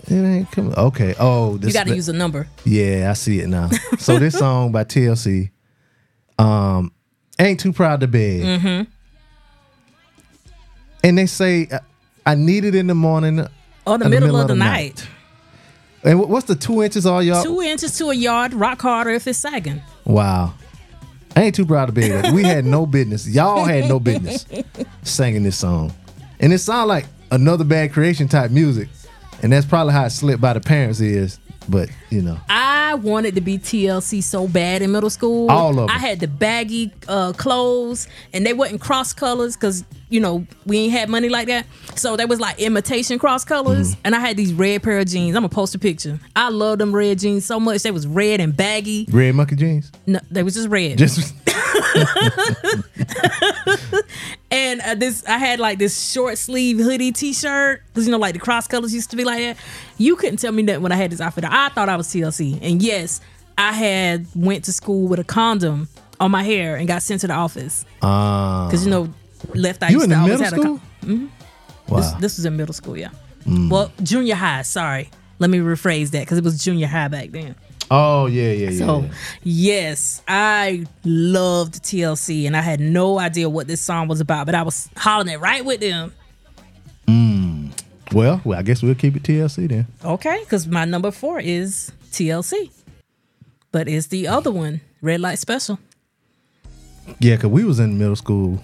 It 0.07 0.13
ain't 0.15 0.51
coming. 0.51 0.73
Okay. 0.75 1.13
Oh, 1.19 1.57
this 1.57 1.67
you 1.67 1.73
got 1.73 1.87
to 1.87 1.95
use 1.95 2.09
a 2.09 2.13
number. 2.13 2.47
Yeah, 2.65 3.09
I 3.09 3.13
see 3.13 3.39
it 3.41 3.47
now. 3.47 3.69
So 3.99 4.17
this 4.17 4.33
song 4.39 4.71
by 4.71 4.83
TLC, 4.85 5.51
um, 6.39 6.91
ain't 7.37 7.59
too 7.59 7.73
proud 7.73 7.99
to 7.99 8.07
beg, 8.07 8.41
Mm-hmm. 8.41 8.89
and 11.03 11.17
they 11.17 11.25
say 11.25 11.67
uh, 11.71 11.79
I 12.25 12.35
need 12.35 12.65
it 12.65 12.75
in 12.75 12.87
the 12.87 12.95
morning 12.95 13.45
Or 13.85 13.97
the 13.97 14.05
in 14.05 14.11
middle, 14.11 14.37
of 14.37 14.47
the 14.47 14.55
night. 14.55 15.07
And 16.03 16.19
what's 16.29 16.47
the 16.47 16.55
two 16.55 16.81
inches 16.81 17.05
all 17.05 17.21
y'all? 17.21 17.43
Two 17.43 17.61
inches 17.61 17.97
to 17.97 18.09
a 18.09 18.13
yard, 18.15 18.53
rock 18.53 18.81
harder 18.81 19.09
if 19.11 19.27
it's 19.27 19.37
sagging. 19.39 19.81
Wow, 20.05 20.53
I 21.35 21.43
ain't 21.43 21.55
too 21.55 21.65
proud 21.65 21.87
to 21.87 21.91
be 21.91 22.09
beg. 22.09 22.33
We 22.33 22.43
had 22.43 22.65
no 22.65 22.85
business. 22.85 23.27
Y'all 23.27 23.63
had 23.65 23.87
no 23.87 23.99
business 23.99 24.45
singing 25.03 25.43
this 25.43 25.57
song, 25.57 25.93
and 26.39 26.51
it 26.51 26.59
sounded 26.59 26.87
like 26.87 27.05
another 27.31 27.63
bad 27.63 27.93
creation 27.93 28.27
type 28.27 28.51
music, 28.51 28.89
and 29.41 29.51
that's 29.51 29.65
probably 29.65 29.93
how 29.93 30.05
it 30.05 30.09
slipped 30.09 30.41
by 30.41 30.53
the 30.53 30.59
parents 30.59 30.99
is. 30.99 31.39
But 31.69 31.89
you 32.09 32.21
know, 32.21 32.37
I 32.49 32.95
wanted 32.95 33.35
to 33.35 33.41
be 33.41 33.57
TLC 33.59 34.23
so 34.23 34.47
bad 34.47 34.81
in 34.81 34.91
middle 34.91 35.09
school. 35.09 35.49
All 35.51 35.77
of 35.79 35.89
'em. 35.89 35.95
I 35.95 35.99
had 35.99 36.19
the 36.19 36.27
baggy 36.27 36.91
uh, 37.07 37.33
clothes, 37.33 38.07
and 38.33 38.45
they 38.45 38.53
wasn't 38.53 38.81
cross 38.81 39.13
colors 39.13 39.55
because 39.55 39.83
you 40.09 40.19
know 40.19 40.45
we 40.65 40.79
ain't 40.79 40.93
had 40.93 41.09
money 41.09 41.29
like 41.29 41.47
that. 41.47 41.65
So 41.95 42.15
they 42.17 42.25
was 42.25 42.39
like 42.39 42.59
imitation 42.59 43.19
cross 43.19 43.45
colors, 43.45 43.91
Mm-hmm. 43.91 44.01
and 44.05 44.15
I 44.15 44.19
had 44.19 44.35
these 44.37 44.53
red 44.53 44.81
pair 44.81 44.97
of 44.99 45.05
jeans. 45.07 45.35
I'm 45.35 45.41
gonna 45.43 45.49
post 45.49 45.75
a 45.75 45.79
picture. 45.79 46.19
I 46.35 46.49
love 46.49 46.79
them 46.79 46.95
red 46.95 47.19
jeans 47.19 47.45
so 47.45 47.59
much. 47.59 47.83
They 47.83 47.91
was 47.91 48.07
red 48.07 48.39
and 48.41 48.55
baggy. 48.57 49.05
red 49.11 49.35
monkey 49.35 49.55
jeans. 49.55 49.91
No, 50.07 50.19
they 50.31 50.41
was 50.43 50.55
just 50.55 50.69
red. 50.69 50.97
Just 50.97 51.33
and 54.51 54.81
uh, 54.81 54.95
this 54.95 55.23
I 55.25 55.37
had 55.37 55.59
like 55.59 55.77
this 55.79 56.11
short 56.11 56.37
sleeve 56.37 56.77
hoodie 56.79 57.11
t-shirt 57.11 57.81
because 57.87 58.05
you 58.05 58.11
know 58.11 58.17
like 58.17 58.33
the 58.33 58.39
cross 58.39 58.67
colors 58.67 58.93
used 58.93 59.09
to 59.11 59.15
be 59.15 59.23
like 59.23 59.39
that. 59.39 59.57
You 59.97 60.15
couldn't 60.15 60.37
tell 60.37 60.51
me 60.51 60.63
that 60.63 60.81
when 60.81 60.91
I 60.91 60.95
had 60.95 61.11
this 61.11 61.21
outfit. 61.21 61.43
I 61.45 61.69
thought 61.69 61.89
I 61.89 61.95
was 61.95 62.07
TLC, 62.07 62.59
and 62.61 62.81
yes, 62.81 63.21
I 63.57 63.73
had 63.73 64.25
went 64.35 64.65
to 64.65 64.73
school 64.73 65.07
with 65.07 65.19
a 65.19 65.23
condom 65.23 65.87
on 66.19 66.31
my 66.31 66.43
hair 66.43 66.75
and 66.75 66.87
got 66.87 67.01
sent 67.03 67.21
to 67.21 67.27
the 67.27 67.33
office 67.33 67.85
uh, 68.01 68.65
because 68.67 68.85
you 68.85 68.91
know 68.91 69.13
left 69.55 69.81
eye 69.83 69.89
You 69.89 69.95
used 70.01 70.05
in 70.05 70.09
to 70.09 70.15
the 70.15 70.21
always 70.21 70.39
middle 70.41 70.63
school? 70.63 70.75
a 70.75 70.77
con- 70.77 70.81
Mhm. 71.05 71.29
Wow. 71.87 71.97
This, 71.97 72.11
this 72.21 72.37
was 72.37 72.45
in 72.45 72.57
middle 72.57 72.73
school, 72.73 72.97
yeah. 72.97 73.09
Mm. 73.45 73.69
Well, 73.69 73.91
junior 74.03 74.35
high. 74.35 74.61
Sorry, 74.63 75.09
let 75.39 75.49
me 75.49 75.59
rephrase 75.59 76.11
that 76.11 76.19
because 76.21 76.37
it 76.37 76.43
was 76.43 76.61
junior 76.63 76.87
high 76.87 77.07
back 77.07 77.31
then. 77.31 77.55
Oh 77.91 78.27
yeah, 78.27 78.51
yeah, 78.51 78.69
yeah. 78.69 78.77
So 78.85 79.01
yeah. 79.01 79.09
yes, 79.43 80.21
I 80.27 80.85
loved 81.03 81.83
TLC, 81.83 82.45
and 82.45 82.55
I 82.55 82.61
had 82.61 82.79
no 82.79 83.17
idea 83.19 83.49
what 83.49 83.67
this 83.67 83.81
song 83.81 84.07
was 84.07 84.21
about, 84.21 84.45
but 84.45 84.55
I 84.55 84.61
was 84.63 84.89
hollering 84.95 85.29
it 85.29 85.39
right 85.39 85.65
with 85.65 85.79
them. 85.79 86.13
Mm. 87.07 87.71
Well, 88.13 88.41
well, 88.43 88.59
I 88.59 88.61
guess 88.61 88.81
we'll 88.83 88.95
keep 88.95 89.15
it 89.15 89.23
TLC 89.23 89.67
then. 89.69 89.87
Okay, 90.05 90.39
because 90.43 90.67
my 90.67 90.85
number 90.85 91.11
four 91.11 91.39
is 91.39 91.91
TLC, 92.11 92.69
but 93.71 93.87
it's 93.87 94.07
the 94.07 94.27
other 94.27 94.51
one, 94.51 94.81
Red 95.01 95.19
Light 95.21 95.39
Special. 95.39 95.79
Yeah, 97.19 97.37
cause 97.37 97.49
we 97.49 97.63
was 97.63 97.79
in 97.79 97.97
middle 97.97 98.15
school. 98.15 98.63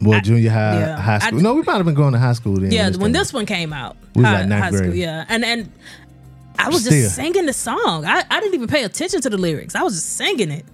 Well, 0.00 0.20
junior 0.20 0.50
high, 0.50 0.78
yeah. 0.80 0.96
high 1.00 1.16
I- 1.16 1.18
school. 1.18 1.40
no, 1.40 1.54
we 1.54 1.62
might 1.62 1.76
have 1.76 1.86
been 1.86 1.94
going 1.94 2.12
to 2.12 2.18
high 2.18 2.32
school 2.34 2.56
then. 2.56 2.70
yeah, 2.70 2.88
this 2.90 2.98
when 2.98 3.12
this 3.12 3.32
one 3.32 3.46
came 3.46 3.72
out, 3.72 3.96
We 4.14 4.22
was 4.22 4.30
high, 4.30 4.38
like 4.40 4.48
ninth 4.48 4.62
high 4.64 4.70
school, 4.70 4.80
grade. 4.88 4.96
yeah, 4.96 5.24
and 5.28 5.44
and 5.44 5.72
I 6.58 6.68
was 6.68 6.82
Still. 6.84 6.92
just 6.92 7.16
singing 7.16 7.46
the 7.46 7.52
song. 7.52 8.04
I, 8.04 8.24
I 8.30 8.40
didn't 8.40 8.54
even 8.54 8.68
pay 8.68 8.84
attention 8.84 9.20
to 9.22 9.30
the 9.30 9.36
lyrics. 9.36 9.74
I 9.74 9.82
was 9.82 9.94
just 9.94 10.16
singing 10.16 10.50
it. 10.50 10.64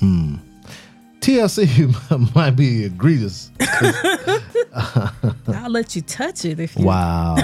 Hmm. 0.00 0.36
TLC 1.20 2.34
might 2.34 2.50
be 2.52 2.84
egregious. 2.84 3.50
I'll 4.74 5.70
let 5.70 5.94
you 5.96 6.02
touch 6.02 6.44
it 6.44 6.60
if 6.60 6.76
you 6.76 6.84
Wow. 6.84 7.36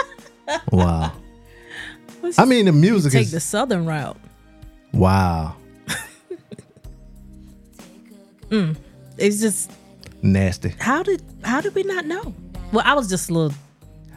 wow. 0.72 1.12
Let's 2.22 2.38
I 2.38 2.44
mean, 2.44 2.66
the 2.66 2.72
music 2.72 3.08
is 3.10 3.12
take 3.14 3.22
is 3.22 3.32
the 3.32 3.40
southern 3.40 3.86
route. 3.86 4.16
wow, 4.92 5.56
Mm. 8.50 8.76
It's 9.18 9.40
just 9.40 9.72
nasty. 10.22 10.72
how 10.78 11.02
did 11.02 11.20
how 11.42 11.60
did 11.60 11.74
we 11.74 11.82
not 11.82 12.06
know? 12.06 12.32
Well, 12.72 12.84
I 12.86 12.94
was 12.94 13.08
just 13.08 13.28
a 13.28 13.32
little 13.34 13.56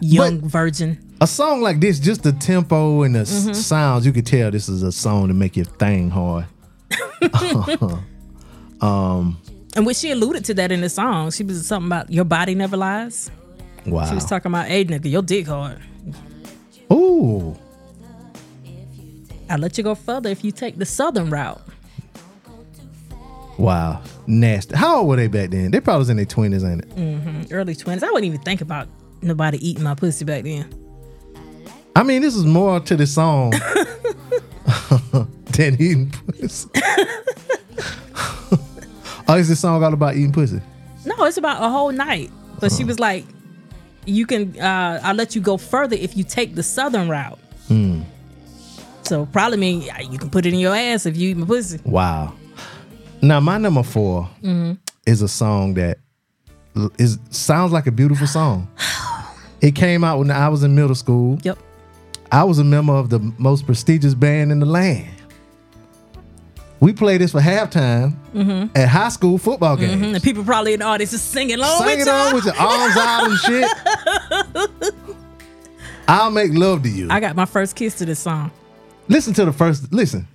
young 0.01 0.39
virgin. 0.47 0.99
A 1.21 1.27
song 1.27 1.61
like 1.61 1.79
this, 1.81 1.99
just 1.99 2.23
the 2.23 2.31
tempo 2.31 3.03
and 3.03 3.13
the 3.15 3.19
s- 3.21 3.45
Mhm. 3.45 3.55
sounds, 3.55 4.05
you 4.05 4.13
could 4.13 4.25
tell 4.25 4.51
this 4.51 4.69
is 4.69 4.83
a 4.83 4.91
song 4.91 5.27
to 5.27 5.33
make 5.33 5.57
your 5.57 5.65
thing 5.65 6.09
hard. 6.09 6.45
um, 8.81 9.37
And 9.75 9.85
when 9.85 9.93
she 9.95 10.11
alluded 10.11 10.45
to 10.45 10.53
that 10.55 10.71
in 10.71 10.81
the 10.81 10.89
song, 10.89 11.31
she 11.31 11.43
was 11.43 11.65
something 11.65 11.87
about 11.87 12.11
your 12.11 12.25
body 12.25 12.55
never 12.55 12.77
lies. 12.77 13.29
wow. 13.85 14.05
She 14.07 14.15
was 14.15 14.25
talking 14.25 14.51
about, 14.51 14.67
hey 14.67 14.85
nigga, 14.85 15.09
your 15.11 15.21
dick 15.21 15.47
hard. 15.47 15.79
Ooh, 16.91 17.55
I'll 19.49 19.59
let 19.59 19.77
you 19.77 19.83
go 19.83 19.95
further 19.95 20.29
if 20.29 20.43
you 20.43 20.51
take 20.51 20.77
the 20.77 20.85
southern 20.85 21.29
route. 21.29 21.61
wow, 23.57 24.01
nasty. 24.25 24.75
How 24.75 24.99
old 24.99 25.07
were 25.09 25.15
they 25.17 25.27
back 25.27 25.49
then? 25.49 25.71
They 25.71 25.81
probably 25.81 25.99
was 25.99 26.09
in 26.09 26.15
their 26.17 26.25
twenties, 26.25 26.63
ain't 26.63 26.81
it? 26.85 26.91
hmm 26.93 27.41
Early 27.53 27.75
twenties. 27.75 28.03
I 28.03 28.07
wouldn't 28.07 28.25
even 28.25 28.39
think 28.41 28.61
about 28.61 28.87
nobody 29.21 29.57
eating 29.67 29.83
my 29.83 29.95
pussy 29.95 30.23
back 30.25 30.43
then. 30.45 30.65
I 31.99 32.03
mean, 32.03 32.21
this 32.21 32.33
is 32.33 32.45
more 32.45 32.79
to 32.79 32.95
the 32.95 33.05
song 33.05 33.51
than 35.51 35.73
eating 35.73 36.09
pussy. 36.11 36.69
oh, 39.27 39.35
is 39.35 39.49
this 39.49 39.59
song 39.59 39.83
all 39.83 39.93
about 39.93 40.15
eating 40.15 40.31
pussy? 40.31 40.61
No, 41.05 41.25
it's 41.25 41.35
about 41.35 41.61
a 41.61 41.67
whole 41.69 41.91
night. 41.91 42.31
But 42.61 42.71
she 42.71 42.85
was 42.85 43.01
like, 43.01 43.25
you 44.05 44.25
can 44.25 44.57
uh 44.61 45.01
I'll 45.03 45.13
let 45.13 45.35
you 45.35 45.41
go 45.41 45.57
further 45.57 45.97
if 45.97 46.15
you 46.15 46.23
take 46.23 46.55
the 46.55 46.63
southern 46.63 47.09
route. 47.09 47.37
Hmm. 47.67 48.03
So 49.03 49.25
probably 49.25 49.57
mean 49.57 49.81
you 50.09 50.17
can 50.17 50.29
put 50.29 50.45
it 50.45 50.53
in 50.53 50.59
your 50.59 50.73
ass 50.73 51.05
if 51.05 51.17
you 51.17 51.31
eat 51.31 51.37
my 51.37 51.45
pussy. 51.45 51.81
Wow. 51.83 52.33
Now 53.21 53.41
my 53.41 53.57
number 53.57 53.83
4 53.83 54.23
Mm-hmm. 54.41 54.71
is 55.05 55.21
a 55.21 55.27
song 55.27 55.73
that 55.73 55.97
is 56.97 57.19
sounds 57.29 57.73
like 57.73 57.87
a 57.87 57.91
beautiful 57.91 58.25
song. 58.27 58.69
It 59.61 59.75
came 59.75 60.05
out 60.05 60.19
when 60.19 60.31
I 60.31 60.47
was 60.47 60.63
in 60.63 60.73
middle 60.73 60.95
school. 60.95 61.37
Yep. 61.43 61.57
I 62.31 62.43
was 62.43 62.59
a 62.59 62.63
member 62.63 62.93
of 62.93 63.09
the 63.09 63.19
most 63.37 63.65
prestigious 63.65 64.13
band 64.13 64.51
in 64.51 64.59
the 64.59 64.65
land. 64.65 65.09
We 66.79 66.93
played 66.93 67.19
this 67.21 67.31
for 67.33 67.41
halftime 67.41 68.13
at 68.75 68.87
high 68.87 69.09
school 69.09 69.37
football 69.37 69.75
games. 69.75 70.01
Mm-hmm. 70.01 70.15
And 70.15 70.23
people 70.23 70.43
probably 70.45 70.73
in 70.73 70.79
the 70.79 70.85
audience 70.85 71.11
is 71.11 71.21
singing 71.21 71.57
along 71.57 71.79
Sing 71.79 71.97
with 71.99 72.07
it 72.07 72.11
y'all. 72.11 72.33
with 72.33 72.45
your 72.45 72.55
arms 72.55 72.95
out 72.97 73.29
and 73.29 73.37
shit. 73.39 74.93
I'll 76.07 76.31
make 76.31 76.53
love 76.53 76.83
to 76.83 76.89
you. 76.89 77.07
I 77.09 77.19
got 77.19 77.35
my 77.35 77.45
first 77.45 77.75
kiss 77.75 77.95
to 77.95 78.05
this 78.05 78.19
song. 78.19 78.51
listen 79.09 79.33
to 79.33 79.45
the 79.45 79.51
first. 79.51 79.91
Listen. 79.91 80.25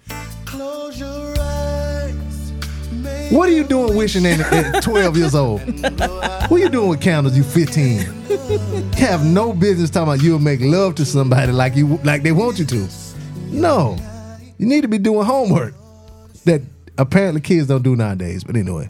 Close 0.44 1.00
your 1.00 1.34
eyes. 1.40 2.52
What 3.30 3.48
are 3.48 3.52
you 3.52 3.64
doing 3.64 3.96
wishing 3.96 4.26
at, 4.26 4.40
at 4.52 4.82
12 4.82 5.16
years 5.16 5.34
old? 5.34 5.62
What 6.44 6.60
are 6.60 6.64
you 6.64 6.68
doing 6.68 6.90
with 6.90 7.00
candles? 7.00 7.36
You 7.38 7.42
15. 7.42 8.00
Have 9.04 9.26
no 9.26 9.52
business 9.52 9.90
talking 9.90 10.14
about 10.14 10.22
you'll 10.22 10.38
make 10.38 10.60
love 10.62 10.94
to 10.94 11.04
somebody 11.04 11.52
like 11.52 11.76
you 11.76 11.98
like 12.04 12.22
they 12.22 12.32
want 12.32 12.58
you 12.58 12.64
to. 12.64 12.88
No, 13.50 13.98
you 14.56 14.66
need 14.66 14.80
to 14.80 14.88
be 14.88 14.96
doing 14.96 15.26
homework 15.26 15.74
that 16.46 16.62
apparently 16.96 17.42
kids 17.42 17.68
don't 17.68 17.82
do 17.82 17.96
nowadays. 17.96 18.44
But 18.44 18.56
anyway, 18.56 18.88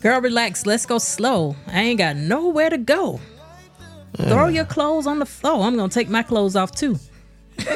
Girl, 0.00 0.20
relax. 0.20 0.66
Let's 0.66 0.86
go 0.86 0.98
slow. 0.98 1.56
I 1.66 1.80
ain't 1.80 1.98
got 1.98 2.14
nowhere 2.14 2.70
to 2.70 2.78
go. 2.78 3.18
Throw 4.16 4.46
your 4.46 4.64
clothes 4.64 5.08
on 5.08 5.18
the 5.18 5.26
floor. 5.26 5.64
I'm 5.64 5.76
gonna 5.76 5.88
take 5.88 6.08
my 6.08 6.22
clothes 6.22 6.54
off 6.54 6.70
too. 6.70 6.96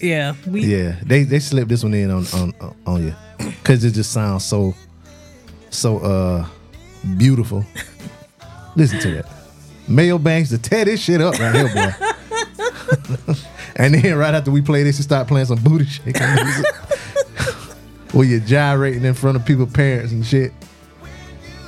yeah, 0.00 0.34
we 0.48 0.64
yeah, 0.64 0.96
they 1.04 1.24
they 1.24 1.38
slipped 1.38 1.68
this 1.68 1.82
one 1.82 1.92
in 1.92 2.10
on 2.10 2.24
on 2.32 2.54
on 2.86 3.04
you 3.04 3.14
because 3.38 3.84
it 3.84 3.90
just 3.90 4.12
sounds 4.12 4.42
so 4.42 4.74
so 5.70 5.98
uh 5.98 6.46
beautiful. 7.16 7.64
Listen 8.76 8.98
to 9.00 9.10
that. 9.16 9.26
Mayo 9.88 10.18
Banks 10.18 10.50
to 10.50 10.58
tear 10.58 10.84
this 10.84 11.00
shit 11.00 11.20
up 11.20 11.38
right 11.38 11.54
here, 11.54 11.68
boy. 11.68 13.34
and 13.76 13.94
then 13.94 14.16
right 14.16 14.34
after 14.34 14.50
we 14.50 14.60
play 14.60 14.82
this, 14.82 14.98
you 14.98 15.04
start 15.04 15.28
playing 15.28 15.46
some 15.46 15.62
booty 15.62 15.86
shaking 15.86 16.34
music. 16.34 16.66
Where 18.12 18.26
you're 18.26 18.40
gyrating 18.40 19.04
in 19.04 19.14
front 19.14 19.36
of 19.36 19.44
people's 19.44 19.72
parents 19.72 20.12
and 20.12 20.24
shit. 20.24 20.52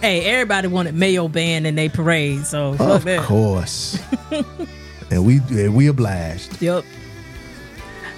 hey, 0.00 0.24
everybody 0.24 0.68
wanted 0.68 0.94
Mayo 0.94 1.28
Band 1.28 1.66
in 1.66 1.74
their 1.74 1.90
parade, 1.90 2.44
so 2.46 2.74
Of 2.78 3.04
course. 3.24 4.00
and 5.10 5.24
we 5.24 5.38
and 5.50 5.74
we 5.74 5.86
obliged. 5.88 6.60
Yep. 6.60 6.84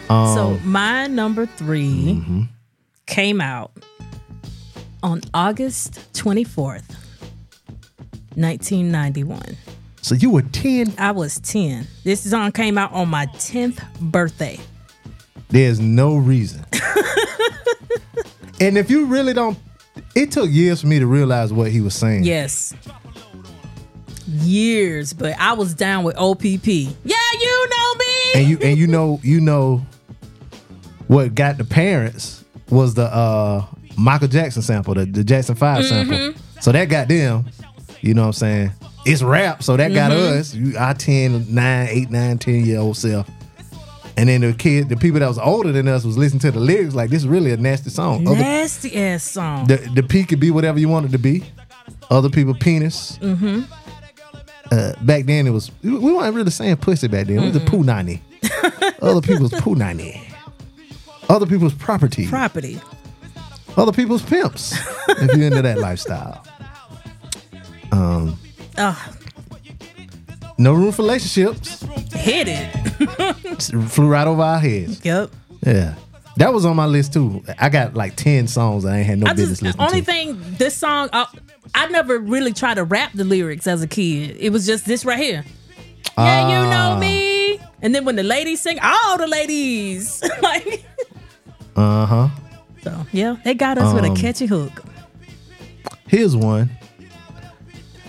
Um, 0.08 0.34
so 0.34 0.58
my 0.64 1.06
number 1.06 1.46
3 1.46 1.86
mm-hmm. 1.86 2.42
came 3.06 3.40
out 3.40 3.70
on 5.02 5.20
August 5.34 5.94
24th, 6.14 6.88
1991. 8.34 9.56
So 10.02 10.14
you 10.14 10.30
were 10.30 10.42
10. 10.42 10.94
I 10.98 11.12
was 11.12 11.38
10. 11.40 11.86
This 12.04 12.28
song 12.28 12.52
came 12.52 12.78
out 12.78 12.92
on 12.92 13.08
my 13.08 13.26
10th 13.26 13.82
birthday. 14.00 14.58
There's 15.48 15.80
no 15.80 16.16
reason. 16.16 16.64
and 18.60 18.78
if 18.78 18.90
you 18.90 19.06
really 19.06 19.32
don't, 19.32 19.58
it 20.14 20.32
took 20.32 20.50
years 20.50 20.80
for 20.80 20.86
me 20.86 20.98
to 20.98 21.06
realize 21.06 21.52
what 21.52 21.70
he 21.70 21.80
was 21.80 21.94
saying. 21.94 22.24
Yes. 22.24 22.74
Years, 24.26 25.12
but 25.12 25.36
I 25.38 25.52
was 25.54 25.74
down 25.74 26.04
with 26.04 26.16
OPP. 26.16 26.66
Yeah, 26.66 27.16
you 27.40 27.68
know 27.68 27.94
me. 27.94 28.32
And 28.36 28.48
you 28.48 28.58
and 28.62 28.78
you 28.78 28.86
know 28.86 29.18
you 29.24 29.40
know 29.40 29.84
what 31.08 31.34
got 31.34 31.58
the 31.58 31.64
parents 31.64 32.44
was 32.68 32.94
the 32.94 33.12
uh 33.12 33.66
Michael 34.00 34.28
Jackson 34.28 34.62
sample, 34.62 34.94
the, 34.94 35.04
the 35.04 35.22
Jackson 35.24 35.54
5 35.54 35.84
sample. 35.84 36.16
Mm-hmm. 36.16 36.60
So 36.60 36.72
that 36.72 36.86
got 36.86 37.08
them, 37.08 37.46
you 38.00 38.14
know 38.14 38.22
what 38.22 38.26
I'm 38.28 38.32
saying? 38.34 38.72
It's 39.06 39.22
rap, 39.22 39.62
so 39.62 39.76
that 39.76 39.92
got 39.94 40.12
Mm-hmm. 40.12 40.38
us, 40.40 40.54
you, 40.54 40.76
our 40.78 40.94
10, 40.94 41.52
9, 41.54 41.88
8, 41.90 42.10
9, 42.10 42.38
10 42.38 42.64
year 42.66 42.78
old 42.80 42.96
self. 42.96 43.28
And 44.16 44.28
then 44.28 44.42
the 44.42 44.52
kid, 44.52 44.88
the 44.90 44.96
people 44.96 45.20
that 45.20 45.28
was 45.28 45.38
older 45.38 45.72
than 45.72 45.88
us 45.88 46.04
was 46.04 46.18
listening 46.18 46.40
to 46.40 46.50
the 46.50 46.60
lyrics 46.60 46.94
like 46.94 47.08
this 47.10 47.22
is 47.22 47.28
really 47.28 47.52
a 47.52 47.56
nasty 47.56 47.88
song. 47.90 48.26
Other- 48.28 48.36
Nasty 48.38 48.94
ass 48.96 49.22
song. 49.22 49.66
the 49.66 49.76
the 49.94 50.02
P 50.02 50.24
could 50.24 50.40
be 50.40 50.50
whatever 50.50 50.78
you 50.78 50.88
want 50.90 51.06
it 51.06 51.12
to 51.12 51.18
be. 51.18 51.42
Other 52.10 52.28
people 52.28 52.52
penis. 52.54 53.16
Mm-hmm. 53.18 53.60
Uh, 54.70 54.92
back 55.02 55.24
then 55.24 55.46
it 55.46 55.50
was 55.50 55.70
we 55.82 55.90
we 55.96 56.12
weren't 56.12 56.34
really 56.34 56.50
saying 56.50 56.76
pussy 56.76 57.08
back 57.08 57.26
then. 57.28 57.38
It 57.38 57.46
was 57.46 57.56
a 57.56 57.60
poo 57.60 57.82
nanny. 57.82 58.20
Other 59.00 59.20
people's 59.22 59.52
poo 59.52 59.74
nanny. 59.74 60.28
Other 61.30 61.46
people's 61.46 61.74
property. 61.74 62.26
Property. 62.26 62.78
Other 63.76 63.92
people's 63.92 64.22
pimps. 64.22 64.72
if 65.08 65.36
you're 65.36 65.46
into 65.46 65.62
that 65.62 65.78
lifestyle. 65.78 66.44
Um, 67.92 68.38
Ugh, 68.78 68.96
no 70.58 70.74
room 70.74 70.92
for 70.92 71.02
relationships. 71.02 71.82
hit 72.12 72.46
it. 72.50 73.62
Flew 73.88 74.08
right 74.08 74.26
over 74.26 74.42
our 74.42 74.58
heads. 74.58 75.04
Yep. 75.04 75.30
Yeah. 75.66 75.94
That 76.36 76.52
was 76.54 76.64
on 76.64 76.76
my 76.76 76.86
list 76.86 77.12
too. 77.12 77.42
I 77.58 77.68
got 77.68 77.94
like 77.94 78.16
10 78.16 78.46
songs 78.46 78.84
I 78.84 78.98
ain't 78.98 79.06
had 79.06 79.18
no 79.18 79.26
I 79.26 79.32
business 79.34 79.60
just 79.60 79.62
listening 79.78 79.86
only 79.86 80.00
to. 80.00 80.06
thing 80.06 80.40
this 80.58 80.76
song 80.76 81.08
I, 81.12 81.26
I 81.74 81.88
never 81.88 82.18
really 82.18 82.52
tried 82.52 82.74
to 82.74 82.84
rap 82.84 83.12
the 83.14 83.24
lyrics 83.24 83.66
as 83.66 83.82
a 83.82 83.86
kid. 83.88 84.36
It 84.38 84.50
was 84.50 84.64
just 84.66 84.86
this 84.86 85.04
right 85.04 85.18
here. 85.18 85.44
Yeah, 86.16 86.48
you 86.48 86.56
Ah. 86.68 86.70
know 86.94 87.00
me. 87.00 87.58
And 87.82 87.94
then 87.94 88.04
when 88.04 88.16
the 88.16 88.22
ladies 88.22 88.60
sing, 88.60 88.78
all 88.82 89.18
the 89.18 89.26
ladies 89.26 90.22
like 90.42 90.84
Uh-huh. 91.76 92.28
So 92.82 93.06
yeah, 93.12 93.36
they 93.44 93.54
got 93.54 93.78
us 93.78 93.92
with 93.94 94.04
a 94.04 94.08
Um, 94.08 94.16
catchy 94.16 94.46
hook. 94.46 94.82
Here's 96.06 96.36
one. 96.36 96.70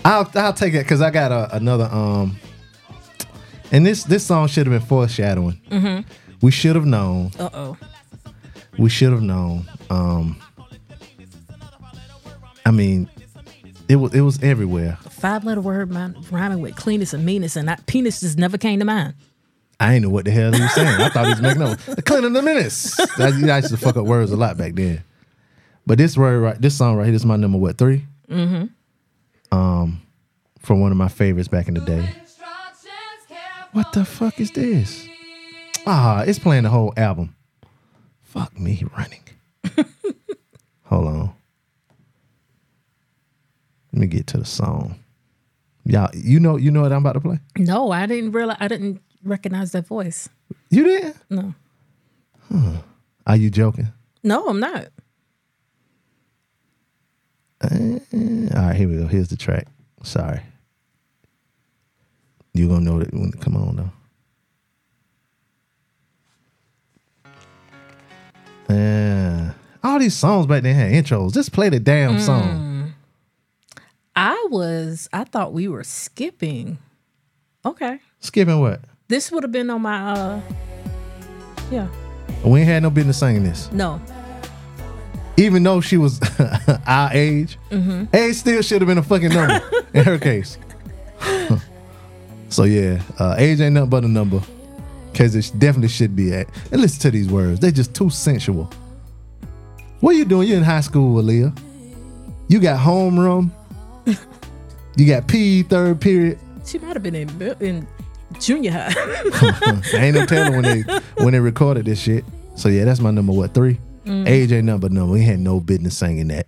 I'll 0.04 0.28
I'll 0.34 0.52
take 0.52 0.74
it 0.74 0.82
because 0.84 1.00
I 1.00 1.10
got 1.10 1.30
a, 1.32 1.54
another 1.56 1.84
um. 1.92 2.36
And 3.70 3.86
this 3.86 4.04
this 4.04 4.26
song 4.26 4.48
should 4.48 4.66
have 4.66 4.78
been 4.78 4.86
foreshadowing. 4.86 5.60
Mm-hmm. 5.70 6.08
We 6.42 6.50
should 6.50 6.76
have 6.76 6.84
known. 6.86 7.30
Uh 7.38 7.48
oh. 7.52 7.76
We 8.78 8.88
should 8.90 9.12
have 9.12 9.22
known. 9.22 9.66
Um. 9.90 10.36
I 12.66 12.70
mean, 12.70 13.08
it 13.88 13.96
was 13.96 14.14
it 14.14 14.20
was 14.20 14.42
everywhere. 14.42 14.98
Five 15.10 15.44
letter 15.44 15.60
word 15.60 15.94
rhyming 16.30 16.60
with 16.60 16.74
cleanest 16.76 17.14
and 17.14 17.24
meanest, 17.24 17.56
and 17.56 17.68
that 17.68 17.86
penis 17.86 18.20
just 18.20 18.38
never 18.38 18.58
came 18.58 18.78
to 18.80 18.84
mind. 18.84 19.14
I 19.82 19.94
ain't 19.94 20.04
know 20.04 20.10
what 20.10 20.26
the 20.26 20.30
hell 20.30 20.52
he 20.52 20.60
was 20.60 20.72
saying. 20.74 21.00
I 21.00 21.08
thought 21.08 21.26
he 21.26 21.32
was 21.32 21.42
making 21.42 21.62
up 21.62 21.76
the 21.80 22.02
cleaning 22.02 22.32
the 22.34 22.40
minutes. 22.40 23.00
I, 23.18 23.26
I 23.26 23.56
used 23.56 23.70
to 23.70 23.76
fuck 23.76 23.96
up 23.96 24.06
words 24.06 24.30
a 24.30 24.36
lot 24.36 24.56
back 24.56 24.74
then. 24.74 25.02
But 25.84 25.98
this 25.98 26.16
word 26.16 26.38
right, 26.38 26.60
this 26.60 26.78
song 26.78 26.94
right 26.94 27.04
here, 27.04 27.12
this 27.12 27.22
is 27.22 27.26
my 27.26 27.34
number 27.34 27.58
what 27.58 27.78
3 27.78 28.04
Mm-hmm. 28.30 29.56
Um, 29.58 30.00
from 30.60 30.80
one 30.80 30.92
of 30.92 30.96
my 30.96 31.08
favorites 31.08 31.48
back 31.48 31.66
in 31.66 31.74
the 31.74 31.80
day. 31.80 32.08
What 33.72 33.92
the 33.92 34.04
fuck 34.04 34.38
is 34.38 34.52
this? 34.52 35.08
Ah, 35.84 36.22
it's 36.22 36.38
playing 36.38 36.62
the 36.62 36.70
whole 36.70 36.94
album. 36.96 37.34
Fuck 38.22 38.58
me 38.58 38.84
running. 38.96 39.24
Hold 40.84 41.06
on. 41.08 41.34
Let 43.92 44.00
me 44.00 44.06
get 44.06 44.28
to 44.28 44.38
the 44.38 44.44
song. 44.44 45.00
Y'all, 45.84 46.08
you 46.14 46.38
know, 46.38 46.56
you 46.56 46.70
know 46.70 46.82
what 46.82 46.92
I'm 46.92 46.98
about 46.98 47.14
to 47.14 47.20
play. 47.20 47.40
No, 47.58 47.90
I 47.90 48.06
didn't 48.06 48.30
realize. 48.30 48.58
I 48.60 48.68
didn't 48.68 49.02
recognize 49.24 49.72
that 49.72 49.86
voice. 49.86 50.28
You 50.70 50.84
did? 50.84 51.14
No, 51.30 51.54
Huh. 52.50 52.78
Are 53.26 53.36
you 53.36 53.50
joking? 53.50 53.88
no, 54.22 54.46
I'm 54.46 54.60
not. 54.60 54.88
Eh, 57.62 57.98
all 58.54 58.60
right, 58.60 58.74
here 58.76 58.88
we 58.88 58.96
go. 58.96 59.06
Here's 59.06 59.28
the 59.28 59.36
track. 59.36 59.68
Sorry. 60.02 60.40
You're 62.54 62.68
gonna 62.68 62.84
know 62.84 62.98
that 62.98 63.12
when 63.14 63.28
it 63.28 63.40
come 63.40 63.56
on 63.56 63.76
though. 63.76 63.90
Yeah. 68.68 69.52
All 69.82 69.98
these 69.98 70.14
songs 70.16 70.46
back 70.46 70.62
then 70.62 70.74
had 70.74 70.92
intros. 70.92 71.34
Just 71.34 71.52
play 71.52 71.68
the 71.68 71.80
damn 71.80 72.16
mm. 72.16 72.20
song. 72.20 72.94
I 74.14 74.46
was. 74.50 75.08
I 75.12 75.24
thought 75.24 75.52
we 75.52 75.68
were 75.68 75.84
skipping. 75.84 76.78
Okay, 77.64 78.00
Skipping 78.20 78.60
what? 78.60 78.80
This 79.12 79.30
would 79.30 79.42
have 79.42 79.52
been 79.52 79.68
on 79.70 79.82
my. 79.82 80.12
uh 80.12 80.40
Yeah. 81.70 81.88
We 82.44 82.60
ain't 82.60 82.68
had 82.68 82.82
no 82.82 82.90
business 82.90 83.18
singing 83.18 83.44
this. 83.44 83.70
No. 83.72 84.00
Even 85.36 85.62
though 85.62 85.80
she 85.80 85.96
was 85.96 86.20
our 86.86 87.10
age, 87.12 87.58
age 88.12 88.36
still 88.36 88.62
should 88.62 88.80
have 88.80 88.88
been 88.88 88.98
a 88.98 89.02
fucking 89.02 89.30
number 89.30 89.60
in 89.94 90.04
her 90.04 90.18
case. 90.18 90.58
so 92.48 92.64
yeah, 92.64 93.00
uh, 93.18 93.34
age 93.38 93.60
ain't 93.60 93.74
nothing 93.74 93.90
but 93.90 94.04
a 94.04 94.08
number. 94.08 94.40
Cause 95.14 95.34
it 95.34 95.52
definitely 95.58 95.88
should 95.88 96.16
be 96.16 96.32
at. 96.32 96.48
And 96.70 96.80
listen 96.80 97.00
to 97.02 97.10
these 97.10 97.28
words. 97.28 97.60
They're 97.60 97.70
just 97.70 97.94
too 97.94 98.08
sensual. 98.08 98.70
What 100.00 100.14
are 100.14 100.18
you 100.18 100.24
doing? 100.24 100.48
You're 100.48 100.56
in 100.58 100.64
high 100.64 100.80
school, 100.80 101.22
Aaliyah. 101.22 101.56
You 102.48 102.60
got 102.60 102.80
homeroom. 102.80 103.50
you 104.96 105.06
got 105.06 105.28
P 105.28 105.62
third 105.62 106.00
period. 106.00 106.38
She 106.64 106.78
might 106.78 106.94
have 106.94 107.02
been 107.02 107.14
in 107.14 107.56
in 107.60 107.86
Junior 108.40 108.72
high. 108.72 108.92
ain't 109.94 110.14
no 110.16 110.26
telling 110.26 110.52
when 110.54 110.62
they 110.62 110.82
when 111.22 111.32
they 111.32 111.40
recorded 111.40 111.86
this 111.86 112.00
shit. 112.00 112.24
So 112.56 112.68
yeah, 112.68 112.84
that's 112.84 113.00
my 113.00 113.10
number 113.10 113.32
what 113.32 113.54
three. 113.54 113.78
Mm. 114.04 114.28
Age 114.28 114.52
ain't 114.52 114.64
number 114.64 114.88
number. 114.88 115.12
We 115.12 115.22
had 115.22 115.38
no 115.38 115.60
business 115.60 115.96
singing 115.96 116.28
that. 116.28 116.46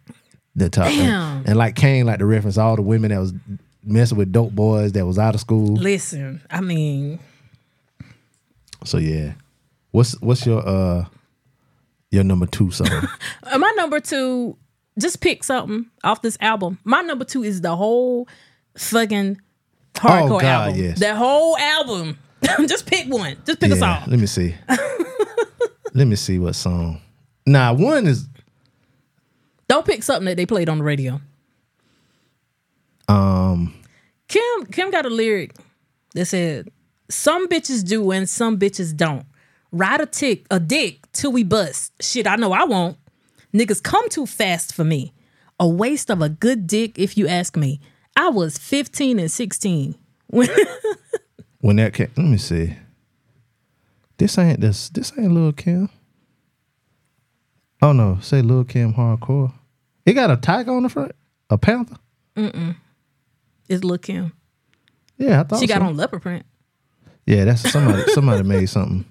The 0.56 0.68
top 0.68 0.86
and, 0.86 0.96
Damn. 0.98 1.44
and 1.46 1.56
like 1.56 1.74
Kane 1.74 2.06
like 2.06 2.18
to 2.20 2.26
reference 2.26 2.58
all 2.58 2.76
the 2.76 2.82
women 2.82 3.10
that 3.10 3.18
was 3.18 3.32
messing 3.82 4.16
with 4.18 4.32
dope 4.32 4.52
boys 4.52 4.92
that 4.92 5.04
was 5.04 5.18
out 5.18 5.34
of 5.34 5.40
school. 5.40 5.74
Listen, 5.74 6.40
I 6.50 6.60
mean, 6.60 7.18
So 8.84 8.98
yeah, 8.98 9.32
what's 9.90 10.20
what's 10.20 10.46
your 10.46 10.66
uh 10.66 11.06
your 12.10 12.24
number 12.24 12.46
two 12.46 12.70
song? 12.70 12.88
uh, 13.42 13.58
my 13.58 13.72
number 13.76 13.98
two, 14.00 14.56
just 14.98 15.20
pick 15.20 15.42
something 15.42 15.86
off 16.04 16.22
this 16.22 16.38
album. 16.40 16.78
My 16.84 17.02
number 17.02 17.24
two 17.24 17.42
is 17.42 17.60
the 17.60 17.74
whole 17.74 18.28
fucking 18.76 19.40
hardcore 19.94 20.24
Oh, 20.36 20.40
God, 20.40 20.44
album. 20.68 20.80
yes. 20.80 20.98
That 21.00 21.16
whole 21.16 21.56
album. 21.56 22.18
just 22.66 22.86
pick 22.86 23.06
one. 23.08 23.36
Just 23.46 23.60
pick 23.60 23.72
a 23.72 23.76
song. 23.76 24.02
let 24.06 24.18
me 24.18 24.26
see. 24.26 24.54
let 25.94 26.06
me 26.06 26.16
see 26.16 26.38
what 26.38 26.54
song. 26.54 27.00
Nah, 27.46 27.72
one 27.72 28.06
is 28.06 28.28
Don't 29.68 29.86
pick 29.86 30.02
something 30.02 30.26
that 30.26 30.36
they 30.36 30.46
played 30.46 30.68
on 30.68 30.78
the 30.78 30.84
radio. 30.84 31.20
um 33.08 33.74
Kim 34.28 34.66
Kim 34.72 34.90
got 34.90 35.06
a 35.06 35.10
lyric 35.10 35.54
that 36.14 36.26
said, 36.26 36.68
"Some 37.10 37.48
bitches 37.48 37.86
do 37.86 38.10
and 38.10 38.28
some 38.28 38.58
bitches 38.58 38.96
don't. 38.96 39.26
Ride 39.72 40.00
a 40.00 40.06
tick, 40.06 40.46
a 40.50 40.58
dick 40.60 41.00
till 41.12 41.32
we 41.32 41.42
bust. 41.44 41.92
Shit, 42.00 42.26
I 42.26 42.36
know 42.36 42.52
I 42.52 42.64
won't. 42.64 42.96
Niggas 43.52 43.82
come 43.82 44.08
too 44.08 44.26
fast 44.26 44.74
for 44.74 44.84
me. 44.84 45.12
A 45.60 45.68
waste 45.68 46.10
of 46.10 46.22
a 46.22 46.28
good 46.28 46.66
dick, 46.66 46.98
if 46.98 47.16
you 47.18 47.26
ask 47.28 47.56
me. 47.56 47.80
I 48.16 48.28
was 48.28 48.58
15 48.58 49.18
and 49.18 49.30
16 49.30 49.94
when 50.28 50.48
when 51.60 51.76
that 51.76 51.94
came. 51.94 52.10
Let 52.16 52.26
me 52.26 52.36
see. 52.38 52.76
This 54.18 54.38
ain't 54.38 54.60
this. 54.60 54.88
This 54.90 55.12
ain't 55.18 55.32
Lil 55.32 55.52
Kim. 55.52 55.88
Oh 57.82 57.92
no, 57.92 58.18
say 58.20 58.40
Lil 58.42 58.64
Kim 58.64 58.94
hardcore. 58.94 59.52
It 60.06 60.12
got 60.14 60.30
a 60.30 60.36
tiger 60.36 60.70
on 60.72 60.84
the 60.84 60.88
front, 60.88 61.12
a 61.50 61.58
panther. 61.58 61.96
Mm-mm. 62.36 62.76
It's 63.68 63.82
Lil 63.84 63.98
Kim. 63.98 64.32
Yeah, 65.18 65.40
I 65.40 65.44
thought 65.44 65.60
She 65.60 65.66
got 65.66 65.80
so. 65.80 65.86
on 65.86 65.96
leopard 65.96 66.22
print. 66.22 66.44
Yeah, 67.26 67.44
that's 67.44 67.68
somebody. 67.70 68.02
somebody 68.12 68.42
made 68.42 68.66
something. 68.66 69.04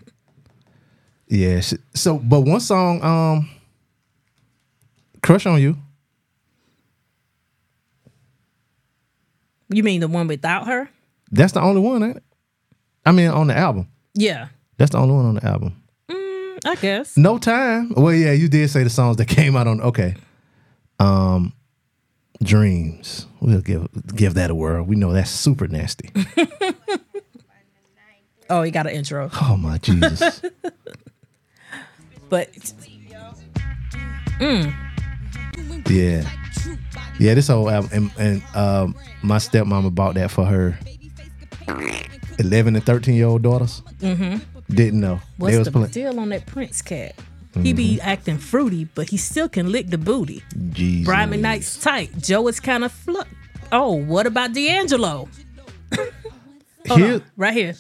Yeah. 1.28 1.60
sh- 1.62 1.74
So, 1.96 2.18
but 2.20 2.42
one 2.42 2.60
song, 2.60 3.04
um, 3.04 3.50
"Crush 5.22 5.46
on 5.46 5.62
You." 5.62 5.78
You 9.76 9.84
mean 9.84 10.02
the 10.02 10.08
one 10.08 10.28
without 10.28 10.68
her? 10.68 10.90
That's 11.32 11.54
the 11.54 11.62
only 11.62 11.82
one. 11.82 12.04
Ain't 12.04 12.18
it? 12.18 12.24
I 13.06 13.12
mean, 13.12 13.30
on 13.30 13.48
the 13.48 13.58
album. 13.58 13.88
Yeah, 14.14 14.48
That's 14.78 14.92
the 14.92 15.00
only 15.00 15.14
one 15.16 15.26
on 15.26 15.36
the 15.36 15.46
album. 15.46 15.82
I 16.66 16.76
guess. 16.76 17.18
No 17.18 17.38
time. 17.40 17.92
Well, 17.96 18.14
yeah, 18.14 18.32
you 18.32 18.48
did 18.48 18.70
say 18.70 18.84
the 18.84 18.90
songs 18.90 19.18
that 19.18 19.26
came 19.28 19.56
out 19.58 19.68
on. 19.68 19.82
Okay. 19.82 20.16
Um, 21.00 21.52
Dreams. 22.42 23.26
We'll 23.42 23.62
give 23.62 23.88
give 24.16 24.36
that 24.36 24.50
a 24.50 24.56
whirl. 24.56 24.84
We 24.84 24.96
know 24.96 25.12
that's 25.14 25.32
super 25.32 25.68
nasty. 25.68 26.10
Oh, 28.50 28.62
he 28.62 28.72
got 28.72 28.86
an 28.86 28.94
intro. 28.94 29.30
Oh 29.42 29.58
my 29.58 29.78
Jesus. 29.80 30.42
But 32.30 32.50
Yeah. 35.88 36.30
Yeah, 37.20 37.34
this 37.36 37.48
whole 37.48 37.70
album 37.70 37.90
and, 37.94 38.12
and 38.18 38.56
um 38.56 38.96
my 39.22 39.38
stepmama 39.38 39.94
bought 39.94 40.16
that 40.16 40.32
for 40.32 40.46
her 40.46 40.78
eleven 42.40 42.76
and 42.76 42.86
thirteen 42.86 43.16
year 43.16 43.28
old 43.28 43.42
daughters. 43.42 43.82
Mm-hmm. 44.00 44.38
Didn't 44.74 45.00
know. 45.00 45.20
what's 45.38 45.54
they 45.54 45.60
was 45.60 45.68
the 45.68 45.72
playing 45.72 45.92
deal 45.92 46.20
on 46.20 46.30
that 46.30 46.46
Prince 46.46 46.82
cat? 46.82 47.16
He 47.62 47.74
be 47.74 48.02
acting 48.02 48.40
fruity, 48.40 48.86
but 48.86 49.10
he 49.10 49.18
still 49.18 49.48
can 49.48 49.72
lick 49.72 49.88
the 49.88 49.98
booty. 50.00 50.44
Jesus. 50.72 51.06
Brian 51.06 51.30
McKnight's 51.30 51.80
tight. 51.80 52.18
Joe 52.18 52.48
is 52.48 52.60
kind 52.60 52.84
of 52.84 52.92
flu. 52.92 53.22
Oh, 53.72 53.94
what 53.94 54.26
about 54.26 54.54
D'Angelo? 54.54 55.30
Here, 56.86 57.14
on, 57.16 57.24
right 57.38 57.54
here. 57.54 57.76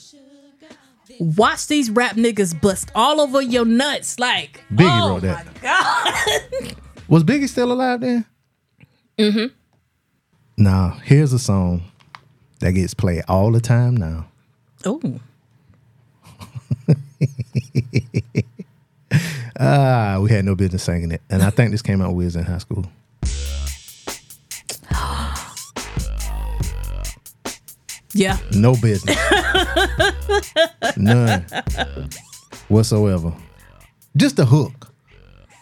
Watch 1.19 1.67
these 1.67 1.89
rap 1.89 2.15
niggas 2.15 2.59
bust 2.61 2.89
all 2.95 3.19
over 3.19 3.41
your 3.41 3.65
nuts. 3.65 4.17
Like 4.17 4.61
Biggie 4.73 5.01
oh 5.01 5.09
wrote 5.09 5.21
that. 5.23 5.45
my 5.45 5.51
god. 5.61 6.75
Was 7.09 7.23
Biggie 7.25 7.49
still 7.49 7.71
alive 7.73 7.99
then? 7.99 8.25
Mm-hmm. 9.17 9.53
Now, 10.57 10.97
here's 11.03 11.33
a 11.33 11.39
song 11.39 11.83
that 12.59 12.71
gets 12.71 12.93
played 12.93 13.23
all 13.27 13.51
the 13.51 13.59
time 13.61 13.97
now. 13.97 14.27
Oh, 14.85 15.01
Ah, 19.59 20.17
we 20.19 20.31
had 20.31 20.43
no 20.45 20.55
business 20.55 20.81
singing 20.83 21.11
it. 21.11 21.21
And 21.29 21.43
I 21.43 21.51
think 21.51 21.69
this 21.71 21.83
came 21.83 22.01
out 22.01 22.07
when 22.07 22.15
we 22.17 22.25
was 22.25 22.35
in 22.35 22.43
high 22.43 22.57
school. 22.57 22.85
yeah. 28.13 28.37
No 28.53 28.73
business. 28.75 29.17
None. 30.97 31.45
Whatsoever. 32.67 33.33
Just 34.17 34.39
a 34.39 34.45
hook. 34.45 34.91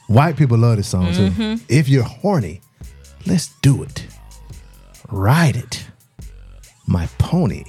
White 0.08 0.38
people 0.38 0.58
love 0.58 0.78
this 0.78 0.88
song 0.88 1.14
too. 1.14 1.58
If 1.70 1.88
you're 1.90 2.04
horny, 2.04 2.62
let's 3.26 3.50
do 3.62 3.84
it. 3.84 4.08
Ride 5.10 5.56
it. 5.56 5.86
My 6.88 7.08
pony. 7.18 7.64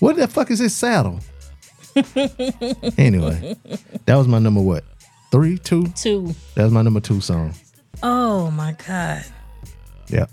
What 0.00 0.16
the 0.16 0.26
fuck 0.26 0.50
is 0.50 0.58
this 0.58 0.74
saddle? 0.74 1.20
anyway, 2.98 3.56
that 4.06 4.16
was 4.16 4.26
my 4.26 4.38
number 4.38 4.60
what? 4.60 4.84
Three, 5.30 5.58
two? 5.58 5.86
Two. 5.88 6.34
That 6.54 6.64
was 6.64 6.72
my 6.72 6.82
number 6.82 7.00
two 7.00 7.20
song. 7.20 7.54
Oh 8.02 8.50
my 8.50 8.76
god. 8.86 9.24
Yeah. 10.08 10.26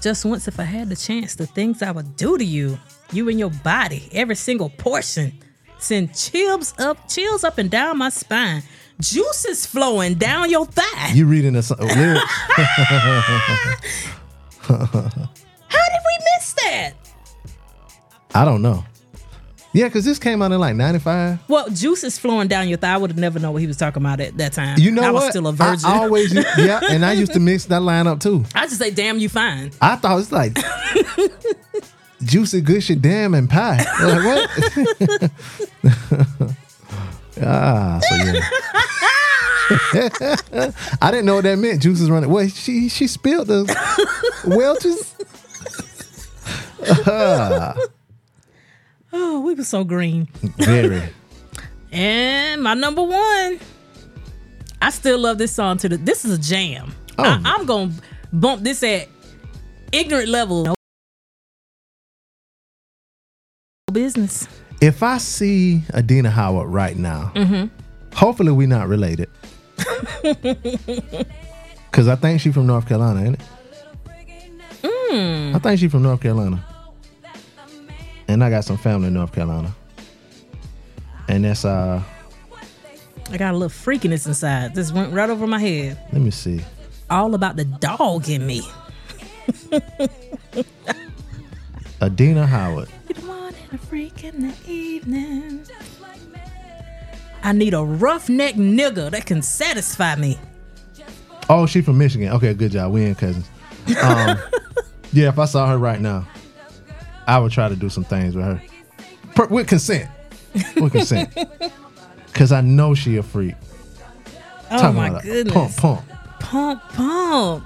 Just 0.00 0.24
once, 0.24 0.46
if 0.46 0.60
I 0.60 0.64
had 0.64 0.88
the 0.88 0.96
chance, 0.96 1.34
the 1.34 1.46
things 1.46 1.82
I 1.82 1.90
would 1.90 2.16
do 2.16 2.36
to 2.38 2.44
you, 2.44 2.78
you 3.12 3.28
and 3.28 3.38
your 3.38 3.50
body, 3.50 4.08
every 4.12 4.36
single 4.36 4.70
portion, 4.70 5.32
send 5.78 6.14
chills 6.14 6.74
up, 6.78 7.08
chills 7.08 7.42
up 7.42 7.58
and 7.58 7.70
down 7.70 7.98
my 7.98 8.10
spine, 8.10 8.62
juices 9.00 9.66
flowing 9.66 10.14
down 10.14 10.50
your 10.50 10.66
thigh. 10.66 11.12
You 11.12 11.26
reading 11.26 11.52
the 11.54 11.62
song, 11.62 11.78
lyrics? 11.78 12.22
How 14.66 14.76
did 14.76 16.02
we 16.04 16.18
miss 16.38 16.52
that? 16.54 16.92
I 18.34 18.44
don't 18.44 18.62
know. 18.62 18.84
Yeah, 19.72 19.84
because 19.84 20.04
this 20.06 20.18
came 20.18 20.40
out 20.40 20.52
in 20.52 20.58
like 20.58 20.74
95. 20.74 21.38
Well, 21.48 21.68
juices 21.68 22.18
flowing 22.18 22.48
down 22.48 22.68
your 22.68 22.78
thigh. 22.78 22.94
I 22.94 22.96
would 22.96 23.10
have 23.10 23.18
never 23.18 23.38
known 23.38 23.52
what 23.52 23.60
he 23.60 23.66
was 23.66 23.76
talking 23.76 24.02
about 24.02 24.20
at 24.20 24.36
that 24.38 24.54
time. 24.54 24.78
You 24.78 24.90
know 24.90 25.02
I 25.02 25.10
what? 25.10 25.24
was 25.24 25.30
still 25.30 25.46
a 25.48 25.52
virgin. 25.52 25.84
I, 25.84 25.98
always, 25.98 26.32
yeah, 26.58 26.80
and 26.90 27.04
I 27.04 27.12
used 27.12 27.34
to 27.34 27.40
mix 27.40 27.66
that 27.66 27.82
line 27.82 28.06
up 28.06 28.20
too. 28.20 28.44
I 28.54 28.64
just 28.66 28.78
say, 28.78 28.90
damn, 28.90 29.18
you 29.18 29.28
fine. 29.28 29.72
I 29.82 29.96
thought 29.96 30.18
it's 30.18 30.32
like 30.32 30.56
juicy, 32.22 32.62
good 32.62 32.82
shit, 32.82 33.02
damn, 33.02 33.34
and 33.34 33.50
pie. 33.50 33.84
Like 34.02 34.48
what? 35.82 36.52
Ah, 37.42 38.00
so 38.02 38.14
yeah. 38.16 38.40
I 41.02 41.10
didn't 41.10 41.26
know 41.26 41.36
what 41.36 41.44
that 41.44 41.58
meant. 41.58 41.82
Juice 41.82 42.00
is 42.00 42.10
running. 42.10 42.30
Wait, 42.30 42.52
she 42.52 42.88
she 42.88 43.06
spilled 43.06 43.48
the 43.48 43.64
Welch's. 44.46 45.14
Oh, 49.18 49.40
we 49.40 49.54
were 49.54 49.64
so 49.64 49.82
green. 49.82 50.28
Very. 50.58 51.02
And 51.90 52.62
my 52.62 52.74
number 52.74 53.02
one, 53.02 53.58
I 54.82 54.90
still 54.90 55.18
love 55.18 55.38
this 55.38 55.52
song 55.52 55.78
to 55.78 55.88
the. 55.88 55.96
This 55.96 56.26
is 56.26 56.32
a 56.32 56.38
jam. 56.38 56.94
Oh. 57.16 57.24
I, 57.24 57.40
I'm 57.42 57.64
gonna 57.64 57.92
bump 58.30 58.62
this 58.62 58.82
at 58.82 59.08
ignorant 59.90 60.28
level. 60.28 60.64
No 60.64 60.74
business. 63.90 64.46
If 64.80 65.02
I 65.02 65.18
see 65.18 65.82
Adina 65.94 66.30
Howard 66.30 66.68
right 66.68 66.96
now, 66.96 67.32
hopefully 68.14 68.52
we're 68.52 68.68
not 68.68 68.88
related. 68.88 69.28
Cause 71.92 72.08
I 72.08 72.16
think 72.16 72.40
she 72.40 72.52
from 72.52 72.66
North 72.66 72.86
Carolina, 72.86 73.24
ain't 73.24 73.34
it? 73.40 73.40
I 75.54 75.58
think 75.58 75.80
she 75.80 75.88
from 75.88 76.02
North 76.02 76.20
Carolina. 76.20 76.62
And 78.28 78.44
I 78.44 78.50
got 78.50 78.64
some 78.64 78.76
family 78.76 79.06
in 79.08 79.14
North 79.14 79.32
Carolina. 79.32 79.74
And 81.28 81.44
that's 81.44 81.64
uh 81.64 82.02
I 83.30 83.36
got 83.38 83.54
a 83.54 83.56
little 83.56 83.68
freakiness 83.70 84.26
inside. 84.26 84.74
This 84.74 84.92
went 84.92 85.12
right 85.12 85.30
over 85.30 85.46
my 85.46 85.58
head. 85.58 85.98
let 86.12 86.20
me 86.22 86.30
see. 86.30 86.60
All 87.08 87.34
about 87.34 87.56
the 87.56 87.64
dog 87.64 88.28
in 88.28 88.46
me. 88.46 88.62
Adina 92.02 92.46
Howard. 92.46 92.88
A 93.76 93.78
freak 93.78 94.24
in 94.24 94.40
the 94.40 94.54
evening. 94.66 95.60
I 97.42 97.52
need 97.52 97.74
a 97.74 97.84
roughneck 97.84 98.54
nigga 98.54 99.10
that 99.10 99.26
can 99.26 99.42
satisfy 99.42 100.16
me. 100.16 100.38
Oh, 101.50 101.66
she 101.66 101.82
from 101.82 101.98
Michigan. 101.98 102.30
Okay, 102.30 102.54
good 102.54 102.72
job. 102.72 102.90
We 102.92 103.04
ain't 103.04 103.18
cousins. 103.18 103.46
Um, 104.02 104.38
yeah, 105.12 105.28
if 105.28 105.38
I 105.38 105.44
saw 105.44 105.68
her 105.68 105.76
right 105.76 106.00
now. 106.00 106.26
I 107.26 107.38
would 107.38 107.52
try 107.52 107.68
to 107.68 107.76
do 107.76 107.90
some 107.90 108.04
things 108.04 108.34
with 108.34 108.46
her. 108.46 108.62
Per, 109.34 109.46
with 109.48 109.68
consent. 109.68 110.08
With 110.76 110.92
consent. 110.92 111.36
Cause 112.32 112.52
I 112.52 112.62
know 112.62 112.94
she 112.94 113.18
a 113.18 113.22
freak. 113.22 113.56
Oh 114.70 114.78
Talking 114.78 114.96
my 114.96 115.20
goodness. 115.20 115.52
Pump, 115.52 115.76
pump. 115.76 116.40
Pump, 116.40 116.82
pump. 116.94 117.64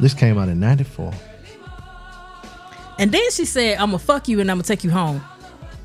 This 0.00 0.12
came 0.12 0.38
out 0.38 0.48
in 0.48 0.58
94. 0.58 1.12
And 2.98 3.10
then 3.12 3.30
she 3.30 3.44
said, 3.44 3.78
I'm 3.78 3.86
gonna 3.88 3.98
fuck 3.98 4.28
you 4.28 4.40
and 4.40 4.50
I'm 4.50 4.56
gonna 4.58 4.64
take 4.64 4.84
you 4.84 4.90
home. 4.90 5.22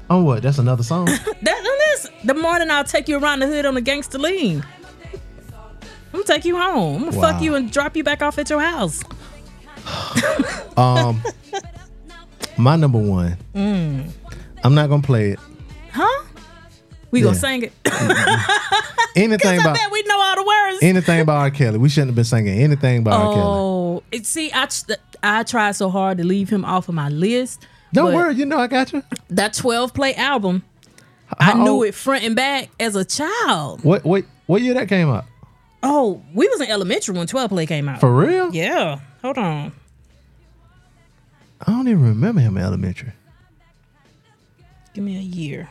Oh 0.09 0.23
what? 0.23 0.43
That's 0.43 0.57
another 0.57 0.83
song? 0.83 1.07
That 1.41 1.63
this 1.79 2.09
the 2.23 2.33
morning 2.33 2.69
I'll 2.71 2.83
take 2.83 3.07
you 3.07 3.17
around 3.17 3.39
the 3.39 3.47
hood 3.47 3.65
on 3.65 3.73
the 3.75 3.81
gangster 3.81 4.17
lean. 4.17 4.63
I'm 6.13 6.23
gonna 6.23 6.23
take 6.23 6.45
you 6.45 6.57
home. 6.57 7.03
I'm 7.03 7.09
gonna 7.09 7.17
Wow. 7.17 7.31
fuck 7.33 7.41
you 7.41 7.55
and 7.55 7.71
drop 7.71 7.95
you 7.97 8.03
back 8.03 8.21
off 8.21 8.37
at 8.37 8.49
your 8.49 8.61
house. 8.61 9.01
um 10.77 11.21
my 12.57 12.75
number 12.75 12.97
one. 12.99 13.37
Mm. 13.53 14.09
I'm 14.63 14.73
not 14.75 14.89
gonna 14.89 15.03
play 15.03 15.31
it. 15.31 15.39
Huh? 15.91 16.23
We 17.11 17.21
gonna 17.21 17.35
sing 17.35 17.63
it. 17.63 17.73
Anything 19.15 19.47
I 19.59 19.61
about 19.61 19.75
bet 19.75 19.91
we 19.91 20.03
know 20.03 20.19
all 20.19 20.35
the 20.35 20.43
words. 20.43 20.83
anything 20.83 21.21
about 21.21 21.37
R. 21.37 21.49
Kelly. 21.49 21.77
We 21.79 21.89
shouldn't 21.89 22.09
have 22.09 22.15
been 22.15 22.23
singing 22.23 22.59
anything 22.59 22.99
about 22.99 23.13
R. 23.19 23.33
Kelly. 23.33 23.43
Oh, 23.43 24.03
see, 24.21 24.51
I 24.51 24.67
I 25.23 25.43
tried 25.43 25.71
so 25.73 25.89
hard 25.89 26.17
to 26.19 26.23
leave 26.23 26.49
him 26.49 26.63
off 26.65 26.89
of 26.89 26.95
my 26.95 27.09
list. 27.09 27.65
Don't 27.93 28.13
worry, 28.13 28.35
you 28.35 28.45
know 28.45 28.57
I 28.59 28.67
got 28.67 28.91
you. 28.93 29.01
That 29.29 29.53
12 29.53 29.93
play 29.93 30.13
album, 30.15 30.63
I 31.39 31.45
How 31.45 31.53
knew 31.63 31.69
old- 31.71 31.85
it 31.85 31.95
front 31.95 32.23
and 32.23 32.35
back 32.35 32.69
as 32.79 32.95
a 32.95 33.05
child. 33.05 33.83
What 33.83 34.03
what 34.05 34.25
what 34.45 34.61
year 34.61 34.73
that 34.75 34.87
came 34.89 35.09
out? 35.09 35.25
Oh, 35.83 36.21
we 36.33 36.47
was 36.47 36.59
in 36.61 36.67
elementary 36.69 37.15
when 37.17 37.27
12 37.27 37.49
play 37.49 37.65
came 37.65 37.87
out. 37.87 37.99
For 37.99 38.13
real? 38.13 38.53
Yeah. 38.53 38.99
Hold 39.21 39.37
on. 39.37 39.71
I 41.65 41.71
don't 41.71 41.87
even 41.87 42.03
remember 42.03 42.41
him 42.41 42.57
in 42.57 42.63
elementary. 42.63 43.13
Give 44.93 45.03
me 45.03 45.17
a 45.17 45.21
year. 45.21 45.69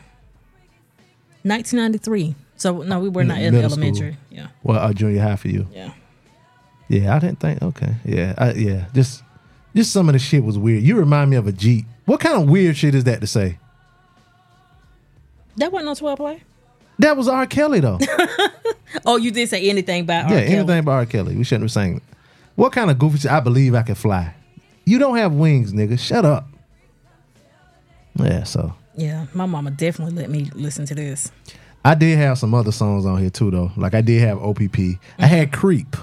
1993. 1.43 2.35
So 2.55 2.81
no, 2.81 2.99
we 2.99 3.09
were 3.09 3.23
not 3.23 3.39
in 3.39 3.53
Middle 3.53 3.69
school. 3.69 3.83
elementary. 3.83 4.17
Yeah. 4.29 4.47
Well, 4.63 4.79
uh, 4.79 4.93
junior 4.93 5.21
high 5.21 5.35
for 5.35 5.47
you. 5.49 5.67
Yeah. 5.71 5.91
Yeah, 6.89 7.15
I 7.15 7.19
didn't 7.19 7.39
think. 7.39 7.61
Okay, 7.61 7.95
yeah, 8.05 8.33
I, 8.37 8.53
yeah. 8.53 8.85
Just, 8.93 9.21
just 9.75 9.91
some 9.91 10.09
of 10.09 10.13
the 10.13 10.19
shit 10.19 10.43
was 10.43 10.57
weird. 10.57 10.83
You 10.83 10.95
remind 10.97 11.29
me 11.29 11.37
of 11.37 11.47
a 11.47 11.51
Jeep. 11.51 11.85
What 12.05 12.19
kind 12.19 12.41
of 12.41 12.49
weird 12.49 12.77
shit 12.77 12.95
is 12.95 13.03
that 13.05 13.21
to 13.21 13.27
say? 13.27 13.59
That 15.57 15.71
wasn't 15.71 15.89
on 15.89 15.95
12 15.95 16.17
play. 16.17 16.43
That 16.99 17.17
was 17.17 17.27
R. 17.27 17.45
Kelly 17.47 17.79
though. 17.79 17.99
Oh, 19.05 19.17
you 19.17 19.31
did 19.31 19.49
say 19.49 19.69
anything 19.69 20.01
about 20.03 20.29
yeah, 20.29 20.39
Kelly. 20.41 20.55
anything 20.55 20.79
about 20.79 20.91
R. 20.93 21.05
Kelly. 21.05 21.35
We 21.35 21.43
shouldn't 21.43 21.63
have 21.65 21.71
sang 21.71 21.97
it. 21.97 22.03
What 22.55 22.71
kind 22.71 22.89
of 22.89 22.97
goofy 22.97 23.19
shit? 23.19 23.31
I 23.31 23.41
believe 23.41 23.75
I 23.75 23.81
can 23.83 23.95
fly. 23.95 24.33
You 24.85 24.97
don't 24.97 25.17
have 25.17 25.33
wings, 25.33 25.73
nigga. 25.73 25.99
Shut 25.99 26.23
up. 26.25 26.47
Yeah, 28.15 28.43
so 28.43 28.73
Yeah, 28.95 29.25
my 29.33 29.45
mama 29.45 29.71
definitely 29.71 30.15
let 30.15 30.29
me 30.29 30.49
listen 30.55 30.85
to 30.87 30.95
this. 30.95 31.31
I 31.85 31.93
did 31.95 32.17
have 32.17 32.37
some 32.37 32.53
other 32.53 32.71
songs 32.71 33.05
on 33.05 33.19
here 33.19 33.29
too, 33.29 33.51
though. 33.51 33.71
Like 33.77 33.93
I 33.93 34.01
did 34.01 34.21
have 34.21 34.41
OPP. 34.41 34.77
I 35.19 35.25
had 35.27 35.51
Creep 35.51 35.95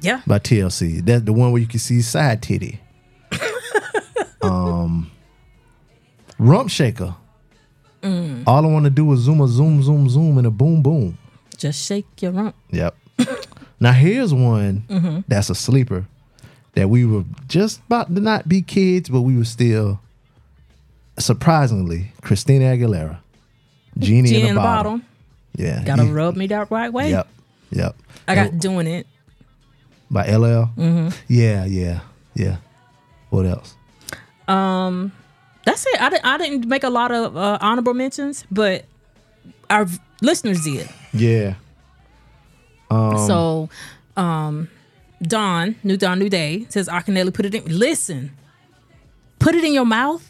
Yeah. 0.00 0.22
by 0.26 0.38
TLC. 0.38 1.04
That's 1.04 1.24
the 1.24 1.32
one 1.32 1.52
where 1.52 1.60
you 1.60 1.66
can 1.68 1.80
see 1.80 2.00
side 2.02 2.42
titty. 2.42 2.80
um, 4.42 5.10
Rump 6.38 6.70
Shaker. 6.70 7.14
Mm. 8.02 8.44
All 8.46 8.64
I 8.64 8.68
want 8.68 8.84
to 8.84 8.90
do 8.90 9.12
is 9.12 9.20
zoom 9.20 9.40
a 9.40 9.48
zoom 9.48 9.82
zoom 9.82 10.08
zoom 10.08 10.38
and 10.38 10.46
a 10.46 10.50
boom 10.50 10.82
boom. 10.82 11.18
Just 11.56 11.84
shake 11.84 12.06
your 12.22 12.30
rump. 12.32 12.54
Yep. 12.70 12.96
now 13.80 13.92
here's 13.92 14.32
one 14.32 14.84
Mhm. 14.88 15.24
that's 15.26 15.50
a 15.50 15.54
sleeper 15.54 16.06
that 16.74 16.88
we 16.88 17.04
were 17.04 17.24
just 17.48 17.80
about 17.86 18.14
to 18.14 18.20
not 18.20 18.48
be 18.48 18.62
kids, 18.62 19.08
but 19.08 19.22
we 19.22 19.36
were 19.36 19.44
still 19.44 19.98
surprisingly 21.18 22.12
Christina 22.22 22.66
Aguilera, 22.66 23.18
Genie, 23.98 24.28
Genie 24.30 24.48
in 24.48 24.54
the, 24.54 24.60
bottle. 24.60 25.00
Yeah, 25.56 25.82
Gotta 25.84 26.04
you- 26.04 26.12
rub 26.12 26.36
me 26.36 26.46
that 26.46 26.70
right 26.70 26.92
way. 26.92 27.10
Yep, 27.10 27.28
yep. 27.70 27.96
I 28.28 28.34
got 28.36 28.58
doing 28.60 28.86
it. 28.86 29.08
By 30.10 30.26
LL. 30.26 30.70
Mhm. 30.76 31.14
Yeah, 31.28 31.64
yeah, 31.66 32.00
yeah. 32.34 32.56
What 33.30 33.44
else? 33.46 33.74
Um, 34.48 35.12
that's 35.64 35.84
it. 35.86 36.00
I 36.00 36.08
didn't. 36.10 36.24
I 36.24 36.38
didn't 36.38 36.66
make 36.66 36.82
a 36.84 36.88
lot 36.90 37.10
of 37.12 37.36
uh, 37.36 37.58
honorable 37.60 37.92
mentions, 37.94 38.44
but 38.50 38.86
our 39.68 39.84
v- 39.84 39.98
listeners 40.22 40.64
did. 40.64 40.88
Yeah. 41.12 41.54
Um, 42.90 43.18
so, 43.26 43.68
um, 44.16 44.68
Don, 45.22 45.76
New 45.84 45.98
Don, 45.98 46.18
New 46.18 46.30
Day 46.30 46.64
says, 46.70 46.88
Akinyele, 46.88 47.34
put 47.34 47.44
it 47.44 47.54
in. 47.54 47.64
Listen, 47.78 48.32
put 49.38 49.54
it 49.54 49.62
in 49.62 49.74
your 49.74 49.84
mouth. 49.84 50.24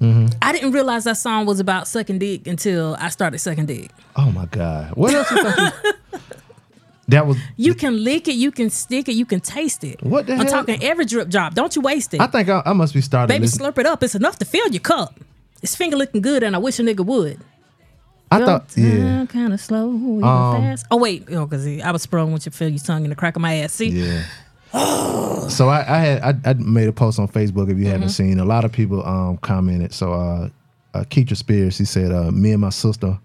mhm. 0.00 0.32
I 0.42 0.52
didn't 0.52 0.72
realize 0.72 1.04
that 1.04 1.16
song 1.16 1.46
was 1.46 1.58
about 1.58 1.88
sucking 1.88 2.18
dick 2.18 2.46
until 2.46 2.96
I 3.00 3.08
started 3.08 3.38
sucking 3.38 3.66
dick. 3.66 3.90
Oh 4.14 4.30
my 4.30 4.44
God. 4.46 4.92
What 4.94 5.14
else? 5.14 5.30
You- 5.30 5.92
that 7.08 7.26
was. 7.26 7.36
You 7.56 7.74
can 7.74 8.02
lick 8.04 8.28
it, 8.28 8.34
you 8.34 8.50
can 8.50 8.70
stick 8.70 9.08
it, 9.08 9.14
you 9.14 9.26
can 9.26 9.40
taste 9.40 9.82
it. 9.84 10.02
What 10.02 10.26
the 10.26 10.32
I'm 10.34 10.38
hell? 10.40 10.48
talking 10.48 10.82
every 10.82 11.04
drip 11.04 11.28
drop. 11.28 11.54
Don't 11.54 11.74
you 11.74 11.82
waste 11.82 12.14
it. 12.14 12.20
I 12.20 12.26
think 12.26 12.48
I, 12.48 12.62
I 12.64 12.72
must 12.72 12.94
be 12.94 13.00
starting. 13.00 13.34
Baby, 13.34 13.42
listening- 13.46 13.70
slurp 13.72 13.78
it 13.78 13.86
up. 13.86 14.02
It's 14.02 14.14
enough 14.14 14.38
to 14.38 14.44
fill 14.44 14.68
your 14.68 14.80
cup. 14.80 15.18
It's 15.62 15.74
finger 15.74 15.96
looking 15.96 16.20
good, 16.20 16.42
and 16.42 16.54
I 16.54 16.58
wish 16.58 16.78
a 16.78 16.82
nigga 16.82 17.04
would. 17.04 17.38
I 18.30 18.38
thought. 18.44 18.66
Yeah. 18.76 19.24
kind 19.26 19.52
of 19.54 19.60
slow, 19.60 19.88
even 19.94 20.22
Um, 20.22 20.62
fast. 20.62 20.86
Oh 20.90 20.98
wait, 20.98 21.24
oh, 21.32 21.46
cause 21.46 21.66
I 21.66 21.90
was 21.90 22.02
sprung 22.02 22.30
with 22.32 22.44
you 22.46 22.52
feel 22.52 22.68
your 22.68 22.78
tongue 22.78 23.04
in 23.04 23.10
the 23.10 23.16
crack 23.16 23.36
of 23.36 23.42
my 23.42 23.54
ass. 23.56 23.72
See, 23.72 23.88
Yeah. 23.88 24.22
so 25.48 25.68
I, 25.68 25.78
I 25.80 25.98
had 25.98 26.22
I, 26.44 26.50
I 26.50 26.52
made 26.54 26.88
a 26.88 26.92
post 26.92 27.18
on 27.18 27.26
Facebook 27.28 27.70
if 27.70 27.78
you 27.78 27.86
haven't 27.86 28.08
Mhm. 28.08 28.12
seen. 28.12 28.38
A 28.38 28.44
lot 28.44 28.64
of 28.66 28.72
people 28.72 29.02
um 29.06 29.38
commented. 29.38 29.94
So 29.94 30.12
uh, 30.12 30.48
uh 30.92 31.04
Keitra 31.04 31.36
Spears, 31.38 31.78
he 31.78 31.86
said, 31.86 32.12
uh, 32.12 32.30
me 32.30 32.52
and 32.52 32.60
my 32.60 32.68
sister, 32.68 33.18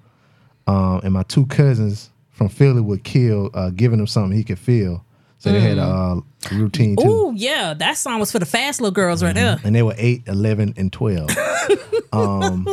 um, 0.67 1.01
and 1.03 1.11
my 1.13 1.23
two 1.23 1.45
cousins 1.47 2.09
from 2.47 2.55
Philly 2.55 2.81
would 2.81 3.03
kill 3.03 3.49
uh 3.53 3.69
giving 3.69 3.99
him 3.99 4.07
something 4.07 4.37
he 4.37 4.43
could 4.43 4.59
feel. 4.59 5.03
So 5.39 5.51
they 5.51 5.59
had 5.59 5.77
a 5.77 5.83
uh, 5.83 6.19
routine 6.53 6.95
too. 6.95 7.05
Ooh, 7.09 7.33
yeah, 7.35 7.73
that 7.73 7.97
song 7.97 8.19
was 8.21 8.31
for 8.31 8.39
the 8.39 8.45
fast 8.45 8.79
little 8.79 8.93
girls 8.93 9.21
right 9.21 9.35
there. 9.35 9.57
and 9.65 9.75
they 9.75 9.83
were 9.83 9.93
8 9.97 10.23
11 10.27 10.75
and 10.77 10.91
12 10.93 11.29
um 12.13 12.67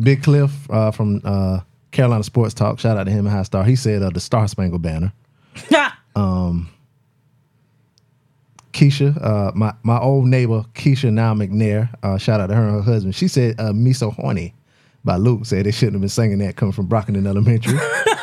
big 0.00 0.22
cliff 0.22 0.68
uh, 0.70 0.90
from 0.90 1.20
uh 1.24 1.60
carolina 1.92 2.24
sports 2.24 2.52
talk 2.54 2.78
shout 2.80 2.96
out 2.98 3.04
to 3.04 3.10
him 3.10 3.26
and 3.26 3.34
high 3.34 3.42
star 3.44 3.64
he 3.64 3.76
said 3.76 4.02
uh, 4.02 4.10
the 4.10 4.20
star 4.20 4.48
spangled 4.48 4.82
banner 4.82 5.12
um 6.16 6.68
Keisha, 8.72 9.16
uh, 9.24 9.52
my, 9.54 9.72
my 9.82 9.98
old 9.98 10.26
neighbor 10.26 10.62
Keisha 10.74 11.10
now 11.10 11.32
McNair, 11.32 11.88
uh, 12.02 12.18
shout 12.18 12.40
out 12.40 12.48
to 12.48 12.54
her 12.54 12.62
and 12.68 12.76
her 12.76 12.82
husband. 12.92 13.14
She 13.14 13.26
said 13.26 13.58
uh, 13.58 13.72
"Me 13.72 13.94
So 13.94 14.10
Horny" 14.10 14.52
by 15.02 15.16
Luke. 15.16 15.46
Said 15.46 15.64
they 15.64 15.70
shouldn't 15.70 15.94
have 15.94 16.02
been 16.02 16.10
singing 16.10 16.38
that 16.40 16.56
coming 16.56 16.72
from 16.72 16.84
Brockton 16.84 17.26
Elementary. 17.26 17.78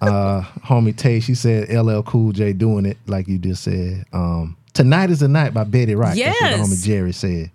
uh, 0.00 0.42
homie 0.64 0.96
Tay, 0.96 1.20
she 1.20 1.34
said 1.34 1.68
LL 1.70 2.00
Cool 2.02 2.32
J 2.32 2.52
doing 2.52 2.86
it 2.86 2.96
like 3.06 3.28
you 3.28 3.38
just 3.38 3.62
said. 3.62 4.04
Um, 4.12 4.56
Tonight 4.72 5.10
is 5.10 5.20
the 5.20 5.28
night 5.28 5.52
by 5.52 5.64
Betty 5.64 5.94
Wright. 5.94 6.16
That's 6.16 6.40
what 6.40 6.50
Yes. 6.50 6.60
homie 6.68 6.84
Jerry 6.84 7.12
said. 7.12 7.50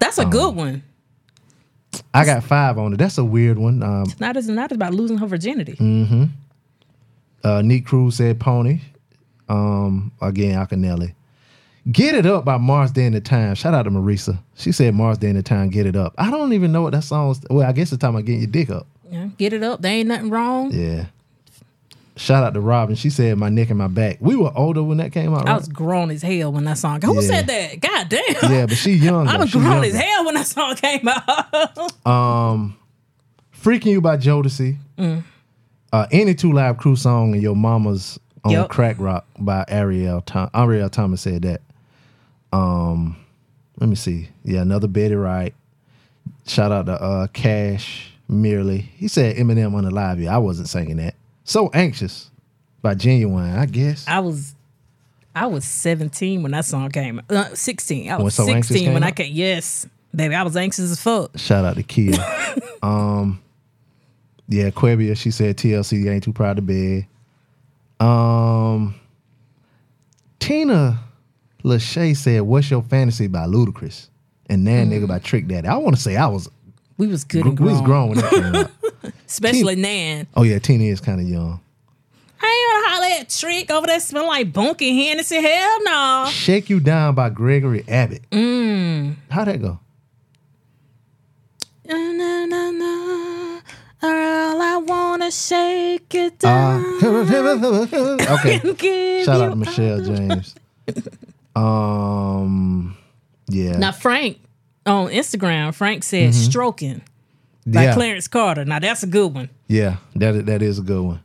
That's 0.00 0.18
a 0.18 0.24
good 0.26 0.54
one. 0.56 0.82
I 2.12 2.24
got 2.24 2.42
five 2.44 2.76
on 2.78 2.92
it. 2.92 2.96
That's 2.96 3.18
a 3.18 3.24
weird 3.24 3.58
one. 3.58 3.82
Um, 3.82 4.06
Not 4.18 4.36
as 4.36 4.48
not 4.48 4.72
about 4.72 4.92
losing 4.94 5.18
her 5.18 5.26
virginity. 5.26 5.74
Mm-hmm. 5.74 6.24
Uh, 7.44 7.62
Neat 7.62 7.86
Cruz 7.86 8.16
said 8.16 8.38
Pony. 8.40 8.80
Um, 9.48 10.12
again, 10.20 10.54
Akinyele. 10.64 11.14
Get 11.90 12.14
It 12.14 12.26
Up 12.26 12.44
by 12.44 12.58
Morris 12.58 12.90
Day 12.90 13.06
in 13.06 13.12
the 13.12 13.20
Time. 13.20 13.54
Shout 13.54 13.74
out 13.74 13.82
to 13.84 13.90
Marisa. 13.90 14.38
She 14.54 14.70
said 14.70 14.94
Morris 14.94 15.18
Day 15.18 15.30
in 15.30 15.36
the 15.36 15.42
Time, 15.42 15.70
Get 15.70 15.86
It 15.86 15.96
Up. 15.96 16.14
I 16.18 16.30
don't 16.30 16.52
even 16.52 16.72
know 16.72 16.82
what 16.82 16.92
that 16.92 17.04
song 17.04 17.30
is. 17.30 17.40
Well, 17.48 17.66
I 17.68 17.72
guess 17.72 17.90
it's 17.92 18.00
talking 18.00 18.16
about 18.16 18.26
getting 18.26 18.42
your 18.42 18.50
dick 18.50 18.70
up. 18.70 18.86
Yeah, 19.10 19.28
get 19.38 19.52
it 19.52 19.62
up. 19.62 19.80
There 19.82 19.90
ain't 19.92 20.08
nothing 20.08 20.30
wrong. 20.30 20.70
Yeah. 20.72 21.06
Shout 22.20 22.44
out 22.44 22.52
to 22.52 22.60
Robin. 22.60 22.96
She 22.96 23.08
said 23.08 23.38
my 23.38 23.48
neck 23.48 23.70
and 23.70 23.78
my 23.78 23.88
back. 23.88 24.18
We 24.20 24.36
were 24.36 24.52
older 24.54 24.82
when 24.82 24.98
that 24.98 25.10
came 25.10 25.32
out, 25.34 25.48
I 25.48 25.56
was 25.56 25.68
grown 25.68 26.10
as 26.10 26.20
hell 26.20 26.52
when 26.52 26.64
that 26.64 26.76
song. 26.76 27.00
Came. 27.00 27.08
Who 27.08 27.22
Yeah. 27.22 27.26
said 27.26 27.46
that? 27.46 27.80
God 27.80 28.08
damn. 28.10 28.52
yeah, 28.52 28.66
but 28.66 28.76
she 28.76 28.92
young. 28.92 29.26
I 29.28 29.38
was 29.38 29.50
grown 29.50 29.64
younger. 29.64 29.86
as 29.86 29.94
hell 29.94 30.26
when 30.26 30.34
that 30.34 30.46
song 30.46 30.76
came 30.76 31.08
out. 31.08 32.06
Um, 32.06 32.76
Freaking 33.58 33.86
You 33.86 34.00
by 34.02 34.18
Jodeci. 34.18 34.76
Mm. 34.98 35.22
Uh, 35.92 36.06
any 36.10 36.34
two 36.34 36.52
live 36.52 36.76
crew 36.76 36.94
song 36.94 37.32
and 37.32 37.42
your 37.42 37.56
mama's 37.56 38.20
on 38.44 38.52
Yup. 38.52 38.68
crack 38.68 38.96
rock 38.98 39.24
by 39.38 39.64
Ariel 39.68 40.20
Tom- 40.20 40.50
Ariel 40.54 40.90
Thomas 40.90 41.22
said 41.22 41.40
that. 41.42 41.62
Um, 42.52 43.16
let 43.78 43.88
me 43.88 43.96
see. 43.96 44.28
Yeah, 44.44 44.60
another 44.60 44.88
Betty 44.88 45.14
Wright. 45.14 45.54
Shout 46.46 46.70
out 46.70 46.84
to 46.86 46.92
uh 47.00 47.26
Cash 47.28 48.12
Merely. 48.28 48.78
He 48.78 49.08
said 49.08 49.36
Eminem 49.36 49.74
on 49.74 49.84
the 49.84 49.90
live. 49.90 50.20
Yeah, 50.20 50.34
I 50.34 50.38
wasn't 50.38 50.68
singing 50.68 50.96
that. 50.98 51.14
So 51.44 51.70
anxious 51.74 52.30
by 52.82 52.94
Ginuwine. 52.94 53.56
I 53.58 53.66
guess. 53.66 54.06
I 54.08 54.20
was 54.20 54.54
I 55.34 55.46
was 55.46 55.64
17 55.64 56.42
when 56.42 56.52
that 56.52 56.64
song 56.64 56.90
came. 56.90 57.22
Uh, 57.30 57.54
16. 57.54 58.10
I 58.10 58.18
was 58.18 58.34
So 58.34 58.48
Anxious 58.48 58.68
16 58.68 58.92
when 58.92 59.02
came 59.02 59.04
I 59.04 59.08
out? 59.08 59.16
came. 59.16 59.32
Yes. 59.34 59.86
Baby, 60.14 60.34
I 60.34 60.42
was 60.42 60.56
anxious 60.56 60.90
as 60.90 61.00
fuck. 61.00 61.38
Shout 61.38 61.64
out 61.64 61.76
to 61.76 61.82
Kia. 61.84 62.14
um, 62.82 63.40
yeah, 64.48 64.70
Quebia. 64.70 65.16
She 65.16 65.30
said 65.30 65.56
TLC 65.56 66.10
ain't 66.10 66.24
too 66.24 66.32
proud 66.32 66.56
to 66.56 66.62
bed. 66.62 67.06
Um, 68.04 68.96
Tina 70.40 70.98
Lachey 71.62 72.16
said, 72.16 72.42
"What's 72.42 72.70
your 72.70 72.82
fantasy 72.82 73.28
by 73.28 73.44
Ludacris?" 73.46 74.08
And 74.48 74.64
Nann 74.64 74.90
nigga 74.90 75.06
by 75.06 75.20
Trick 75.20 75.46
Daddy. 75.46 75.68
I 75.68 75.76
want 75.76 75.94
to 75.94 76.02
say 76.02 76.16
I 76.16 76.26
was 76.26 76.48
We 76.98 77.06
was 77.06 77.22
good 77.22 77.44
we 77.44 77.50
and 77.50 77.56
grown. 77.56 77.70
was 77.72 77.80
grown 77.82 78.08
when 78.08 78.18
that 78.18 78.30
came 78.30 78.54
out. 78.56 78.70
Especially 79.26 79.76
Nann. 79.76 80.26
Oh 80.34 80.42
yeah, 80.42 80.58
Tina 80.58 80.84
is 80.84 81.00
kind 81.00 81.20
of 81.20 81.28
young. 81.28 81.60
I 82.42 82.46
ain't 82.46 82.72
gonna 82.72 82.88
holler 82.94 83.20
at 83.20 83.28
Trick 83.28 83.70
over 83.70 83.86
there 83.86 84.00
smelling 84.00 84.28
like 84.28 84.52
Bunky 84.52 85.06
Hennessy. 85.06 85.40
Hell 85.40 85.82
no. 85.84 86.26
Shake 86.30 86.70
You 86.70 86.80
Down 86.80 87.14
by 87.14 87.28
Gregory 87.30 87.84
Abbott. 87.86 88.22
Mm. 88.30 89.14
How'd 89.30 89.48
that 89.48 89.60
go? 89.60 89.78
Na, 91.86 91.96
na, 91.96 92.44
na, 92.46 92.70
na. 92.70 93.60
Girl, 94.00 94.62
I 94.62 94.76
wanna 94.86 95.30
shake 95.30 96.14
it 96.14 96.42
Uh, 96.42 96.78
down. 96.78 98.20
okay. 98.70 99.22
Shout 99.24 99.40
out 99.42 99.50
to 99.50 99.56
Michelle 99.56 100.00
James. 100.02 100.54
Um, 101.54 102.96
yeah, 103.48 103.76
Now 103.76 103.92
Frank 103.92 104.38
on 104.86 105.08
Instagram, 105.08 105.74
Frank 105.74 106.04
said 106.04 106.34
"Stroking" 106.34 107.02
by 107.66 107.84
yeah, 107.84 107.94
Clarence 107.94 108.28
Carter. 108.28 108.64
Now 108.64 108.78
that's 108.78 109.02
a 109.02 109.06
good 109.06 109.34
one. 109.34 109.48
yeah. 109.68 109.96
That 110.16 110.46
that 110.46 110.62
is 110.62 110.78
a 110.78 110.82
good 110.82 111.02
one. 111.02 111.20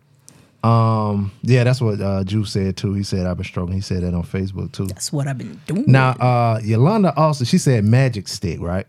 Um, 0.63 1.31
yeah, 1.43 1.63
that's 1.63 1.79
what 1.79 2.01
uh, 2.01 2.23
Juice 2.23 2.51
said 2.51 2.75
too. 2.75 2.93
He 2.93 3.03
said 3.03 3.27
I've 3.27 3.37
been 3.37 3.45
struggling. 3.45 3.75
He 3.75 3.81
said 3.81 4.01
that 4.01 4.13
on 4.15 4.23
Facebook 4.23 4.71
too. 4.71 4.87
That's 4.87 5.13
what 5.13 5.27
I've 5.27 5.37
been 5.37 5.61
doing. 5.67 5.85
Now, 5.87 6.09
uh, 6.11 6.59
Yolanda 6.63 7.13
also 7.15 7.45
she 7.45 7.57
said 7.59 7.83
Magic 7.85 8.27
Stick, 8.27 8.59
right? 8.59 8.87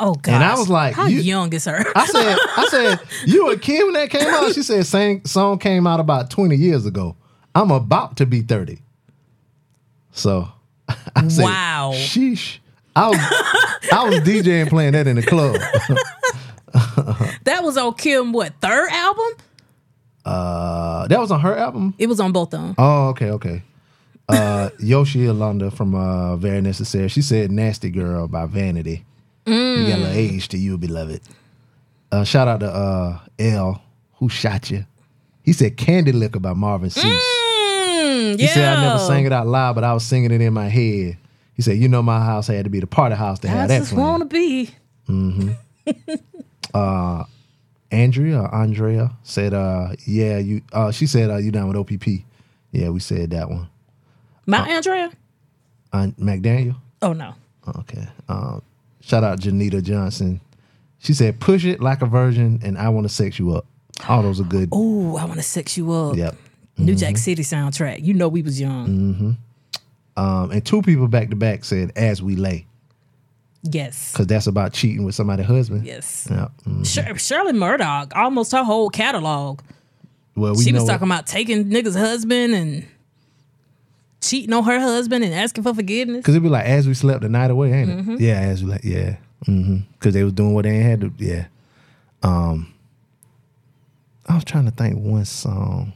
oh 0.00 0.14
god, 0.14 0.34
and 0.34 0.42
I 0.42 0.56
was 0.58 0.68
like, 0.68 0.94
how 0.94 1.06
you- 1.06 1.20
young 1.20 1.52
is 1.52 1.64
her? 1.66 1.84
I 1.94 2.06
said, 2.06 2.36
I 2.56 2.66
said, 2.68 3.00
you 3.26 3.50
a 3.52 3.56
kid 3.56 3.84
when 3.84 3.92
that 3.92 4.10
came 4.10 4.26
out? 4.26 4.52
She 4.52 4.62
said, 4.64 4.84
same 4.86 5.24
song 5.24 5.58
came 5.60 5.86
out 5.86 6.00
about 6.00 6.30
20 6.30 6.56
years 6.56 6.84
ago. 6.84 7.14
I'm 7.54 7.70
about 7.70 8.16
to 8.16 8.26
be 8.26 8.42
30. 8.42 8.80
So 10.10 10.48
I 11.14 11.28
said, 11.28 11.44
Wow. 11.44 11.92
Sheesh. 11.94 12.58
I 12.96 13.08
was 13.08 13.18
I 13.92 14.04
was 14.08 14.20
DJing 14.20 14.68
playing 14.68 14.92
that 14.92 15.06
in 15.06 15.16
the 15.16 15.22
club. 15.22 15.56
that 17.44 17.60
was 17.62 17.76
on 17.76 17.94
Kim 17.94 18.32
what 18.32 18.52
third 18.60 18.88
album? 18.90 19.26
Uh 20.24 21.06
that 21.08 21.20
was 21.20 21.30
on 21.30 21.40
her 21.40 21.56
album. 21.56 21.94
It 21.98 22.06
was 22.08 22.20
on 22.20 22.32
both 22.32 22.52
of 22.54 22.60
them. 22.62 22.74
Oh, 22.78 23.08
okay, 23.08 23.30
okay. 23.30 23.62
Uh 24.28 24.70
Yoshi 24.80 25.20
Yolanda 25.20 25.70
from 25.70 25.94
uh 25.94 26.36
Very 26.36 26.60
Necessary. 26.60 27.08
She 27.08 27.22
said 27.22 27.50
Nasty 27.52 27.90
Girl 27.90 28.26
by 28.28 28.46
Vanity. 28.46 29.04
You 29.46 29.86
got 29.88 29.98
a 29.98 30.02
little 30.02 30.06
age 30.16 30.48
to 30.48 30.58
you, 30.58 30.78
beloved. 30.78 31.20
Uh 32.10 32.24
shout 32.24 32.48
out 32.48 32.60
to 32.60 32.70
uh 32.72 33.18
L 33.38 33.82
who 34.14 34.28
shot 34.28 34.70
you. 34.70 34.84
He 35.42 35.52
said 35.52 35.76
Candy 35.76 36.12
Licker 36.12 36.40
by 36.40 36.54
Marvin 36.54 36.88
Sease. 36.88 37.04
Mm, 37.04 38.40
He 38.40 38.46
said 38.46 38.78
I 38.78 38.82
never 38.82 38.98
sang 38.98 39.26
it 39.26 39.32
out 39.32 39.46
loud, 39.46 39.74
but 39.74 39.84
I 39.84 39.92
was 39.92 40.04
singing 40.04 40.30
it 40.30 40.40
in 40.40 40.54
my 40.54 40.68
head. 40.68 41.18
He 41.54 41.62
said, 41.62 41.76
you 41.76 41.86
know, 41.88 42.02
my 42.02 42.18
house 42.24 42.46
had 42.48 42.64
to 42.64 42.70
be 42.70 42.80
the 42.80 42.86
party 42.86 43.14
house 43.14 43.38
to 43.40 43.48
I 43.48 43.50
have 43.52 43.68
that 43.68 43.78
just 43.80 43.92
want 43.92 44.22
to 44.22 44.26
be. 44.28 44.70
Andrea 45.06 45.56
or 46.74 47.26
Andrea 47.90 48.40
Andrea 48.52 49.12
said, 49.22 49.54
uh, 49.54 49.88
yeah, 50.06 50.38
you 50.38 50.62
uh 50.72 50.90
she 50.90 51.06
said 51.06 51.30
uh 51.30 51.36
you 51.36 51.50
down 51.50 51.68
with 51.68 51.76
OPP. 51.76 52.06
Yeah, 52.72 52.88
we 52.88 53.00
said 53.00 53.30
that 53.30 53.48
one. 53.48 53.68
My 54.46 54.68
Andrea? 54.68 55.12
Uh, 55.92 56.08
McDaniel? 56.20 56.76
Oh 57.00 57.12
no. 57.12 57.34
Okay. 57.80 58.06
Um, 58.28 58.62
shout 59.00 59.22
out 59.24 59.40
Janita 59.40 59.82
Johnson. 59.82 60.40
She 60.98 61.14
said, 61.14 61.38
push 61.38 61.64
it 61.64 61.80
like 61.80 62.02
a 62.02 62.06
virgin 62.06 62.60
and 62.64 62.76
I 62.78 62.88
want 62.88 63.06
to 63.06 63.12
sex 63.12 63.38
you 63.38 63.54
up. 63.54 63.66
All 64.08 64.22
those 64.22 64.40
are 64.40 64.44
good. 64.44 64.70
Oh, 64.72 65.16
I 65.16 65.24
want 65.24 65.36
to 65.36 65.42
sex 65.42 65.76
you 65.76 65.92
up. 65.92 66.16
Yep. 66.16 66.34
New 66.78 66.94
Jack 66.96 67.16
City 67.18 67.42
soundtrack. 67.42 68.02
You 68.02 68.14
know 68.14 68.26
we 68.28 68.42
was 68.42 68.60
young. 68.60 69.36
Um, 70.16 70.50
and 70.50 70.64
two 70.64 70.82
people 70.82 71.08
back 71.08 71.30
to 71.30 71.36
back 71.36 71.64
said, 71.64 71.92
as 71.96 72.22
we 72.22 72.36
lay. 72.36 72.66
Yes. 73.64 74.12
Because 74.12 74.26
that's 74.26 74.46
about 74.46 74.72
cheating 74.74 75.04
with 75.04 75.14
somebody's 75.14 75.46
husband. 75.46 75.86
Yes. 75.86 76.28
Yeah. 76.30 76.48
mm. 76.66 76.86
Shir- 76.86 77.16
Shirley 77.16 77.52
Murdock, 77.54 78.14
almost 78.14 78.52
her 78.52 78.62
whole 78.62 78.90
catalog. 78.90 79.60
Well, 80.36 80.54
we 80.54 80.64
she 80.64 80.72
was 80.72 80.84
talking 80.84 81.08
about 81.08 81.26
taking 81.26 81.64
niggas' 81.66 81.96
husband 81.96 82.54
and 82.54 82.86
cheating 84.20 84.52
on 84.52 84.64
her 84.64 84.78
husband 84.80 85.24
and 85.24 85.32
asking 85.32 85.64
for 85.64 85.72
forgiveness. 85.74 86.24
Cause 86.24 86.34
it'd 86.34 86.42
be 86.42 86.48
like 86.48 86.66
as 86.66 86.86
we 86.86 86.94
slept 86.94 87.22
the 87.22 87.28
night 87.28 87.50
away, 87.50 87.72
ain't 87.72 87.90
it? 87.90 87.98
Mm-hmm. 87.98 88.16
Yeah, 88.18 88.40
as 88.40 88.62
we 88.62 88.70
like, 88.70 88.84
yeah. 88.84 89.16
Mm-hmm. 89.46 89.78
Cause 90.00 90.12
they 90.12 90.24
was 90.24 90.32
doing 90.32 90.52
what 90.54 90.64
they 90.64 90.70
ain't 90.70 90.84
had 90.84 91.00
to. 91.02 91.12
Yeah. 91.24 91.46
Um. 92.22 92.70
I 94.26 94.34
was 94.36 94.44
trying 94.44 94.64
to 94.64 94.70
think 94.70 94.98
one 94.98 95.24
song. 95.26 95.92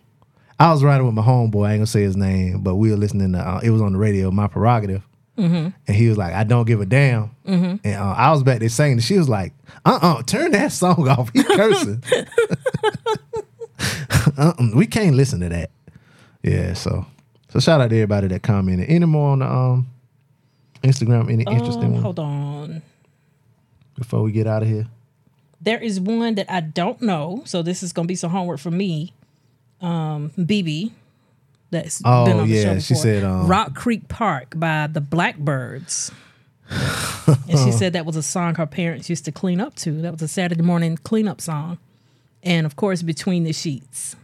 I 0.60 0.70
was 0.72 0.84
riding 0.84 1.06
with 1.06 1.14
my 1.14 1.22
homeboy. 1.22 1.66
I 1.66 1.72
ain't 1.72 1.78
gonna 1.80 1.86
say 1.86 2.02
his 2.02 2.16
name, 2.16 2.60
but 2.62 2.74
we 2.76 2.90
were 2.90 2.96
listening 2.96 3.32
to. 3.32 3.38
Uh, 3.38 3.60
it 3.62 3.70
was 3.70 3.80
on 3.80 3.92
the 3.92 3.98
radio. 3.98 4.30
My 4.30 4.48
prerogative. 4.48 5.02
Mm-hmm. 5.38 5.68
And 5.86 5.96
he 5.96 6.08
was 6.08 6.18
like, 6.18 6.34
"I 6.34 6.42
don't 6.44 6.66
give 6.66 6.80
a 6.80 6.86
damn." 6.86 7.30
And 7.44 7.80
uh, 7.84 8.14
I 8.16 8.30
was 8.32 8.42
back 8.42 8.58
there 8.58 8.68
singing, 8.68 8.94
and 8.94 9.04
she 9.04 9.16
was 9.16 9.28
like, 9.28 9.52
"Uh, 9.84 9.98
uh 10.02 10.22
turn 10.24 10.50
that 10.52 10.72
song 10.72 11.08
off. 11.14 11.30
He 11.32 11.44
cursing. 11.44 12.02
uh-uh, 14.36 14.70
we 14.74 14.86
can't 14.86 15.14
listen 15.16 15.40
to 15.40 15.48
that." 15.48 15.70
Yeah. 16.42 16.74
So, 16.74 17.06
so 17.50 17.60
shout 17.60 17.80
out 17.80 17.90
to 17.90 17.96
everybody 17.96 18.28
that 18.28 18.42
commented. 18.42 18.88
Any 18.88 19.06
more 19.06 19.30
on 19.30 19.38
the 19.40 19.46
um 19.46 19.86
Instagram? 20.82 21.30
Any 21.30 21.44
interesting 21.44 21.84
Um, 21.84 21.92
one 21.94 22.02
hold 22.02 22.18
on. 22.18 22.82
before 23.96 24.22
we 24.22 24.32
get 24.32 24.46
out 24.46 24.62
of 24.62 24.68
here? 24.68 24.86
There 25.60 25.78
is 25.78 25.98
one 26.00 26.36
that 26.36 26.50
I 26.50 26.60
don't 26.60 27.00
know, 27.02 27.42
so 27.44 27.62
this 27.62 27.82
is 27.82 27.92
gonna 27.92 28.06
be 28.06 28.14
some 28.14 28.30
homework 28.30 28.60
for 28.60 28.70
me. 28.70 29.12
Um, 29.80 30.30
BB, 30.36 30.90
that's 31.70 32.00
Oh, 32.04 32.24
been 32.26 32.40
on 32.40 32.48
the 32.48 32.54
yeah, 32.54 32.62
show 32.74 32.78
she 32.80 32.94
said, 32.94 33.24
um, 33.24 33.46
Rock 33.46 33.74
Creek 33.74 34.08
Park 34.08 34.54
by 34.56 34.86
the 34.86 35.00
Blackbyrds. 35.00 36.12
and 36.70 37.58
she 37.58 37.72
said 37.78 37.92
that 37.94 38.04
was 38.06 38.16
a 38.16 38.22
song 38.22 38.54
her 38.56 38.66
parents 38.66 39.08
used 39.10 39.24
to 39.26 39.32
clean 39.32 39.60
up 39.60 39.74
to. 39.76 39.92
That 40.02 40.12
was 40.12 40.22
a 40.22 40.28
Saturday 40.28 40.62
morning 40.62 40.96
cleanup 40.98 41.40
song. 41.40 41.78
And 42.42 42.66
of 42.66 42.76
course, 42.76 43.02
Between 43.02 43.44
the 43.44 43.52
Sheets. 43.52 44.16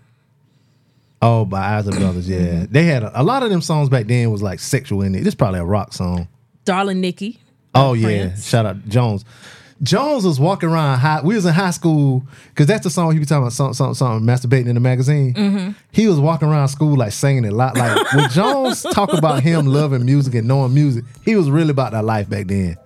Oh, 1.23 1.45
by 1.45 1.77
Isley 1.79 1.99
Brothers. 1.99 2.29
Yeah, 2.29 2.39
Mm-hmm. 2.39 2.73
they 2.73 2.85
had 2.85 3.03
a, 3.03 3.21
a 3.21 3.23
lot 3.23 3.43
of 3.43 3.51
them 3.51 3.63
songs 3.63 3.89
back 3.89 4.07
then 4.07 4.31
was 4.31 4.43
like 4.43 4.61
sexual 4.61 5.01
in 5.03 5.15
it. 5.15 5.25
This 5.25 5.35
probably 5.35 5.61
a 5.61 5.65
rock 5.65 5.93
song. 5.93 6.29
Darling 6.65 7.01
Nikki. 7.01 7.41
Oh 7.75 7.93
yeah, 7.95 8.35
shout 8.37 8.67
out 8.67 8.89
Jones. 8.89 9.25
Jones 9.85 10.25
was 10.25 10.41
walking 10.41 10.69
around 10.69 10.99
high. 10.99 11.21
We 11.23 11.35
was 11.35 11.45
in 11.47 11.53
high 11.53 11.71
school 11.71 12.25
because 12.49 12.67
that's 12.67 12.85
the 12.85 12.91
song 12.91 13.13
he 13.13 13.19
be 13.19 13.25
talking 13.25 13.43
about. 13.43 13.53
Something, 13.53 13.75
something, 13.75 13.95
something. 13.95 14.27
Masturbating 14.27 14.67
in 14.67 14.75
the 14.75 14.81
magazine. 14.81 15.35
Mm-hmm. 15.35 15.71
He 15.93 16.09
was 16.09 16.19
walking 16.19 16.49
around 16.49 16.69
school 16.69 16.97
like 16.97 17.13
singing 17.13 17.45
it. 17.45 17.53
lot. 17.53 17.77
like 17.77 18.13
when 18.15 18.31
Jones 18.31 18.83
talk 18.83 19.13
about 19.13 19.43
him 19.43 19.67
loving 19.67 20.05
music 20.05 20.35
and 20.35 20.49
knowing 20.49 20.75
music, 20.75 21.05
he 21.25 21.37
was 21.37 21.51
really 21.51 21.71
about 21.71 21.93
that 21.93 22.05
life 22.05 22.29
back 22.29 22.47
then. 22.47 22.77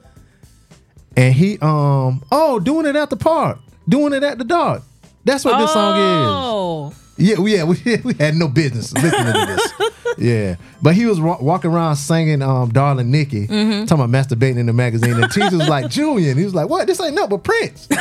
And 1.17 1.35
he, 1.35 1.59
um, 1.61 2.23
oh, 2.31 2.61
doing 2.61 2.87
it 2.87 2.97
at 2.97 3.11
the 3.11 3.17
park, 3.17 3.59
doing 3.89 4.13
it 4.13 4.23
at 4.23 4.39
the 4.39 4.45
dark. 4.45 4.83
That's 5.25 5.45
what 5.45 5.59
this 5.59 5.73
song 5.73 6.91
is. 6.91 6.98
Yeah, 7.19 7.39
we, 7.41 7.57
yeah, 7.57 7.65
we, 7.71 7.77
we 8.05 8.15
had 8.15 8.35
no 8.37 8.49
business 8.49 8.93
listening 8.93 9.33
to 9.33 9.47
this. 9.47 10.15
yeah, 10.19 10.57
but 10.81 10.95
he 10.95 11.05
was 11.07 11.21
wa- 11.21 11.39
walking 11.41 11.71
around 11.71 11.97
singing 11.97 12.43
um, 12.43 12.71
"Darling 12.71 13.11
Nikki," 13.11 13.47
Mm-hmm. 13.49 13.87
talking 13.87 14.05
about 14.05 14.11
masturbating 14.11 14.59
in 14.59 14.67
the 14.67 14.73
magazine. 14.73 15.13
And 15.15 15.25
the 15.25 15.29
teacher 15.29 15.57
was 15.59 15.69
like, 15.69 15.91
"Julian," 15.91 16.39
he 16.39 16.45
was 16.45 16.55
like, 16.55 16.69
"What? 16.69 16.87
This 16.87 17.01
ain't 17.01 17.15
nothing 17.15 17.31
but 17.31 17.45
Prince." 17.45 17.89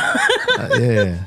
Uh, 0.58 0.68
yeah, 0.80 1.18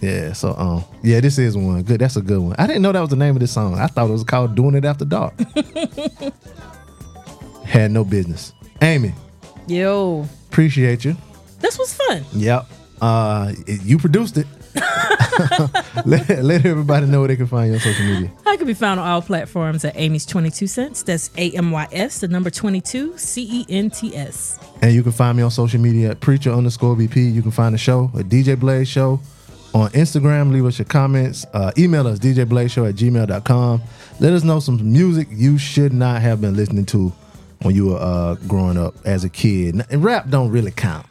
yeah. 0.00 0.32
So, 0.32 0.54
um, 0.56 0.84
yeah, 1.02 1.18
this 1.20 1.38
is 1.38 1.56
one 1.56 1.82
good. 1.82 2.00
That's 2.00 2.14
a 2.16 2.22
good 2.22 2.38
one. 2.40 2.54
I 2.58 2.66
didn't 2.66 2.82
know 2.82 2.92
that 2.92 3.00
was 3.00 3.10
the 3.10 3.16
name 3.16 3.34
of 3.34 3.40
this 3.40 3.52
song. 3.52 3.74
I 3.78 3.86
thought 3.88 4.08
it 4.08 4.12
was 4.12 4.22
called 4.24 4.54
"Doing 4.54 4.74
It 4.76 4.84
After 4.84 5.04
Dark." 5.04 5.34
had 7.64 7.90
no 7.90 8.04
business. 8.04 8.52
Amy, 8.82 9.12
yo, 9.66 10.26
appreciate 10.50 11.04
you. 11.04 11.16
this 11.60 11.78
was 11.78 11.94
fun. 11.94 12.24
Yep. 12.32 12.66
Uh, 13.00 13.52
you 13.66 13.98
produced 13.98 14.36
it. 14.38 14.46
let, 16.04 16.28
let 16.44 16.66
everybody 16.66 17.06
know 17.06 17.20
where 17.20 17.28
they 17.28 17.36
can 17.36 17.46
find 17.46 17.68
you 17.68 17.74
on 17.74 17.80
social 17.80 18.04
media. 18.04 18.30
I 18.46 18.56
can 18.56 18.66
be 18.66 18.74
found 18.74 19.00
on 19.00 19.06
all 19.06 19.22
platforms 19.22 19.84
at 19.84 19.96
Amy's 19.96 20.26
22 20.26 20.66
Cents. 20.66 21.02
That's 21.02 21.30
A 21.36 21.50
M 21.52 21.70
Y 21.70 21.88
S, 21.92 22.20
the 22.20 22.28
number 22.28 22.50
22, 22.50 23.18
C 23.18 23.42
E 23.60 23.66
N 23.68 23.90
T 23.90 24.14
S. 24.16 24.58
And 24.82 24.92
you 24.92 25.02
can 25.02 25.12
find 25.12 25.36
me 25.36 25.42
on 25.42 25.50
social 25.50 25.80
media 25.80 26.10
at 26.10 26.20
preacher 26.20 26.52
underscore 26.52 26.96
BP. 26.96 27.32
You 27.32 27.42
can 27.42 27.50
find 27.50 27.74
the 27.74 27.78
show 27.78 28.10
a 28.14 28.18
DJ 28.18 28.58
Blaze 28.58 28.88
Show 28.88 29.20
on 29.74 29.90
Instagram. 29.90 30.52
Leave 30.52 30.64
us 30.66 30.78
your 30.78 30.86
comments. 30.86 31.44
Uh, 31.52 31.72
email 31.78 32.06
us 32.06 32.18
djblazeshow 32.18 32.88
at 32.88 32.94
gmail.com. 32.94 33.82
Let 34.20 34.32
us 34.32 34.42
know 34.44 34.60
some 34.60 34.92
music 34.92 35.28
you 35.30 35.58
should 35.58 35.92
not 35.92 36.22
have 36.22 36.40
been 36.40 36.56
listening 36.56 36.86
to 36.86 37.12
when 37.62 37.74
you 37.74 37.86
were 37.86 37.98
uh, 37.98 38.36
growing 38.46 38.78
up 38.78 38.94
as 39.04 39.24
a 39.24 39.28
kid. 39.28 39.84
And 39.90 40.04
rap 40.04 40.28
don't 40.30 40.50
really 40.50 40.70
count. 40.70 41.06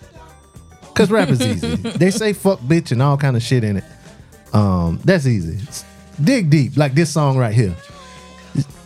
Because 0.95 1.11
rap 1.11 1.27
is 1.29 1.41
easy. 1.41 1.75
they 1.75 2.09
say 2.09 2.31
fuck 2.31 2.59
bitch 2.61 2.93
and 2.93 3.01
all 3.01 3.17
kind 3.17 3.35
of 3.35 3.43
shit 3.43 3.65
in 3.65 3.75
it. 3.77 3.83
Um, 4.53 5.01
that's 5.03 5.27
easy. 5.27 5.59
Dig 6.23 6.49
deep, 6.49 6.77
like 6.77 6.93
this 6.93 7.11
song 7.11 7.37
right 7.37 7.53
here. 7.53 7.75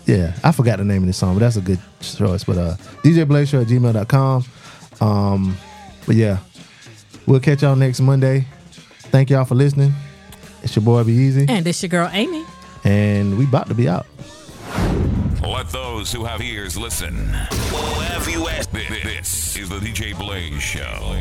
Yeah, 0.08 0.34
I 0.44 0.52
forgot 0.52 0.80
the 0.80 0.86
name 0.86 1.04
of 1.04 1.08
this 1.08 1.18
song, 1.18 1.36
but 1.36 1.42
that's 1.42 1.56
a 1.58 1.62
good 1.62 1.78
choice. 2.02 2.44
But 2.44 2.58
uh 2.58 2.76
DJ 3.04 3.28
Blaze 3.28 3.50
Show 3.50 3.62
at 3.62 3.68
gmail.com. 3.68 4.44
Um, 5.02 5.56
but 6.08 6.16
yeah, 6.16 6.40
we'll 7.28 7.40
catch 7.40 7.62
y'all 7.62 7.76
next 7.76 8.00
Monday. 8.02 8.48
Thank 9.12 9.30
y'all 9.30 9.46
for 9.46 9.54
listening. 9.54 9.94
It's 10.64 10.76
your 10.76 10.84
boy 10.84 11.04
B-Eazy, 11.04 11.48
And 11.50 11.66
it's 11.68 11.82
your 11.84 11.90
girl, 11.90 12.10
Amy. 12.12 12.44
and 12.84 13.38
we 13.38 13.46
about 13.46 13.68
to 13.68 13.76
be 13.76 13.88
out. 13.88 14.08
Let 15.42 15.70
those 15.70 16.12
who 16.12 16.24
have 16.26 16.42
ears 16.42 16.78
listen. 16.78 17.16
Have 17.30 18.28
you 18.30 18.48
asked? 18.50 18.72
Thi- 18.72 18.88
This 19.04 19.56
is 19.58 19.70
the 19.70 19.78
DJ 19.80 20.18
Blaze 20.18 20.62
Show. 20.62 21.16